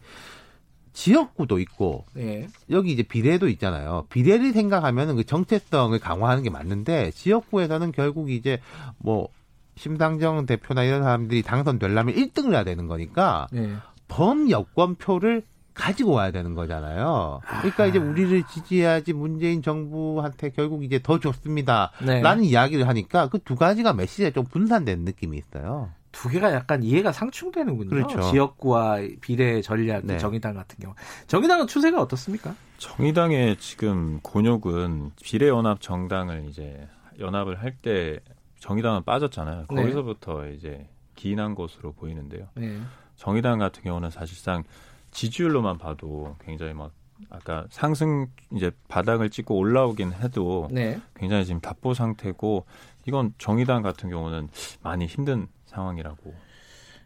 [0.96, 2.48] 지역구도 있고 네.
[2.72, 4.06] 여기 이제 비례도 있잖아요.
[4.10, 8.60] 비례를 생각하면은 그 정체성을 강화하는 게 맞는데 지역구에서는 결국 이제
[8.98, 9.28] 뭐
[9.76, 13.74] 심상정 대표나 이런 사람들이 당선되려면 1등을 해야 되는 거니까 네.
[14.08, 15.44] 범여권 표를
[15.74, 17.42] 가지고 와야 되는 거잖아요.
[17.60, 21.92] 그러니까 이제 우리를 지지해야지 문재인 정부한테 결국 이제 더 좋습니다.
[22.02, 22.22] 네.
[22.22, 25.90] 라는 이야기를 하니까 그 두 가지가 메시지가 좀 분산된 느낌이 있어요.
[26.16, 27.90] 두 개가 약간 이해가 상충되는군요.
[27.90, 28.22] 그렇죠.
[28.22, 30.18] 지역구와 비례 전략 네.
[30.18, 30.96] 정의당 같은 경우.
[31.28, 32.56] 정의당은 추세가 어떻습니까?
[32.78, 36.88] 정의당의 지금 곤욕은 비례 연합 정당을 이제
[37.20, 38.20] 연합을 할 때
[38.60, 39.66] 정의당은 빠졌잖아요.
[39.70, 39.82] 네.
[39.82, 42.48] 거기서부터 이제 기인한 것으로 보이는데요.
[42.56, 42.80] 네.
[43.18, 44.64] 정의당 같은 경우는 사실상
[45.12, 46.92] 지지율로만 봐도 굉장히 막
[47.30, 51.00] 아까 상승 이제 바닥을 찍고 올라오긴 해도 네.
[51.16, 52.66] 굉장히 지금 답보 상태고
[53.06, 54.48] 이건 정의당 같은 경우는
[54.82, 56.34] 많이 힘든 상황이라고.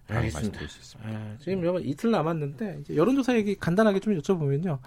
[0.08, 1.10] 말씀드릴 수 있습니다.
[1.12, 4.80] 아, 지금 요 이틀 남았는데 여론조사 얘기 간단하게 좀 여쭤보면요.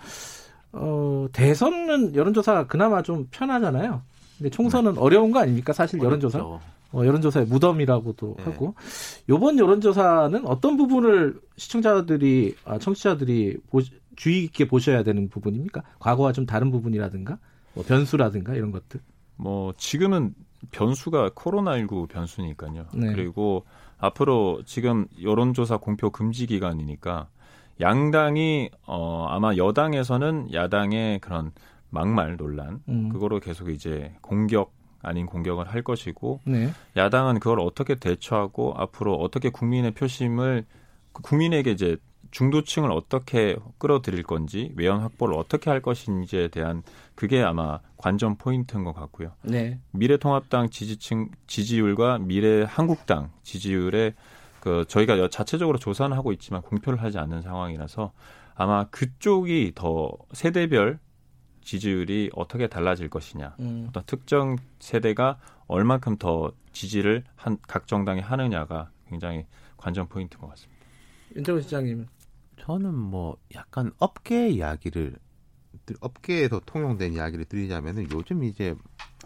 [0.72, 4.02] 어, 대선은 여론조사가 그나마 좀 편하잖아요.
[4.38, 5.72] 근데 총선은 어려운 거 아닙니까?
[5.72, 6.38] 사실 여론조사.
[6.38, 6.60] 어렵죠.
[6.92, 8.44] 어, 여론조사의 무덤이라고도 네.
[8.44, 8.74] 하고
[9.28, 13.80] 요번 여론조사는 어떤 부분을 시청자들이 아, 청취자들이 보-
[14.16, 15.82] 주의 깊게 보셔야 되는 부분입니까?
[16.00, 17.38] 과거와 좀 다른 부분이라든가
[17.74, 19.00] 뭐 변수라든가 이런 것들.
[19.36, 20.34] 뭐 지금은
[20.70, 22.86] 변수가 코로나19 변수니까요.
[22.94, 23.12] 네.
[23.12, 23.64] 그리고
[23.98, 27.28] 앞으로 지금 여론조사 공표 금지 기간이니까
[27.80, 31.52] 양당이 어 아마 여당에서는 야당의 그런
[31.90, 33.08] 막말 논란 음.
[33.08, 36.72] 그거로 계속 이제 공격 아닌 공격을 할 것이고 네.
[36.96, 40.64] 야당은 그걸 어떻게 대처하고 앞으로 어떻게 국민의 표심을
[41.12, 41.96] 국민에게 이제
[42.32, 46.82] 중도층을 어떻게 끌어들일 건지 외연 확보를 어떻게 할 것인지에 대한
[47.14, 49.32] 그게 아마 관전 포인트인 것 같고요.
[49.42, 49.78] 네.
[49.92, 54.14] 미래통합당 지지층 지지율과 미래 한국당 지지율에
[54.60, 58.12] 그 저희가 여- 자체적으로 조사는 하고 있지만 공표를 하지 않는 상황이라서
[58.54, 60.98] 아마 그쪽이 더 세대별
[61.62, 63.54] 지지율이 어떻게 달라질 것이냐.
[63.60, 63.86] 음.
[63.88, 70.82] 어떤 특정 세대가 얼만큼 더 지지를 한 각 정당이 하느냐가 굉장히 관전 포인트인 것 같습니다.
[71.36, 72.06] 윤태곤 실장님.
[72.58, 75.16] 저는 뭐 약간 업계 이야기를
[76.00, 78.74] 업계에서 통용된 이야기를 드리자면은 요즘 이제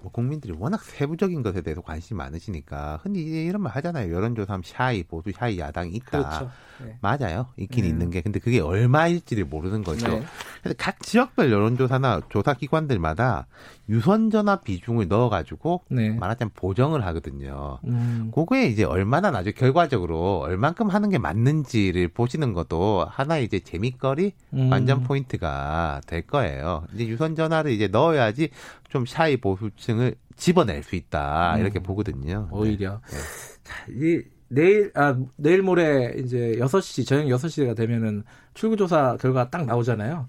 [0.03, 4.13] 뭐 국민들이 워낙 세부적인 것에 대해서 관심이 많으시니까 흔히 이제 이런 말 하잖아요.
[4.15, 6.07] 여론조사하면 샤이 보수 샤이 야당이 있다.
[6.11, 6.51] 그렇죠.
[6.85, 6.99] 네.
[7.01, 7.47] 맞아요.
[7.57, 7.89] 있긴 네.
[7.89, 10.09] 있는 게 근데 그게 얼마일지를 모르는 거죠.
[10.09, 10.25] 네.
[10.63, 13.47] 그래서 각 지역별 여론조사나 조사 기관들마다
[13.89, 16.11] 유선전화 비중을 넣어가지고 네.
[16.11, 17.79] 말하자면 보정을 하거든요.
[17.85, 18.31] 음.
[18.35, 24.71] 그거에 이제 얼마나 나중 결과적으로 얼만큼 하는 게 맞는지를 보시는 것도 하나의 이제 재미거리 음.
[24.71, 26.85] 관전 포인트가 될 거예요.
[26.95, 28.51] 이제 유선 전화를 이제 넣어야지
[28.89, 31.61] 좀 샤이 보수층을 집어낼 수 있다 음.
[31.61, 32.49] 이렇게 보거든요.
[32.51, 33.01] 오히려.
[33.11, 33.17] 네.
[33.65, 38.25] 자, 이 내일 아 내일 모레 이제 6시 저녁 6시가 되면은
[38.55, 40.29] 출구 조사 결과 딱 나오잖아요.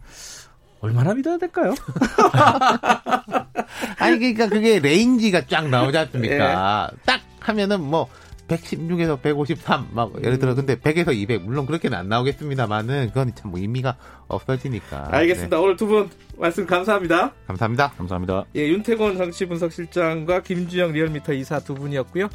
[0.79, 1.73] 얼마나 믿어야 될까요?
[3.99, 6.01] 아니 그러니까 그게 range가 쫙 나오지 예.
[6.01, 6.91] 않습니까?
[7.05, 8.07] 딱 하면은 뭐
[8.47, 13.59] 116에서 153, 막, 예를 들어, 근데 100에서 200, 물론 그렇게는 안 나오겠습니다만은, 그건 참 뭐
[13.59, 13.95] 의미가
[14.27, 15.07] 없어지니까.
[15.11, 15.59] 알겠습니다.
[15.59, 17.25] 오늘 두 분 말씀 감사합니다.
[17.27, 17.91] 네, 감사합니다.
[17.97, 18.45] 감사합니다.
[18.55, 22.27] 예, 윤태곤 정치 분석실장과 김주영 리얼미터 이사 두 분이었고요.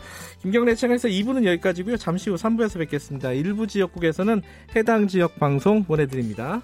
[0.42, 1.96] 김경래 채널에서 2부는 여기까지고요.
[1.98, 3.32] 잠시 후 3부에서 뵙겠습니다.
[3.32, 4.42] 일부 지역국에서는
[4.74, 6.62] 해당 지역 방송 보내드립니다.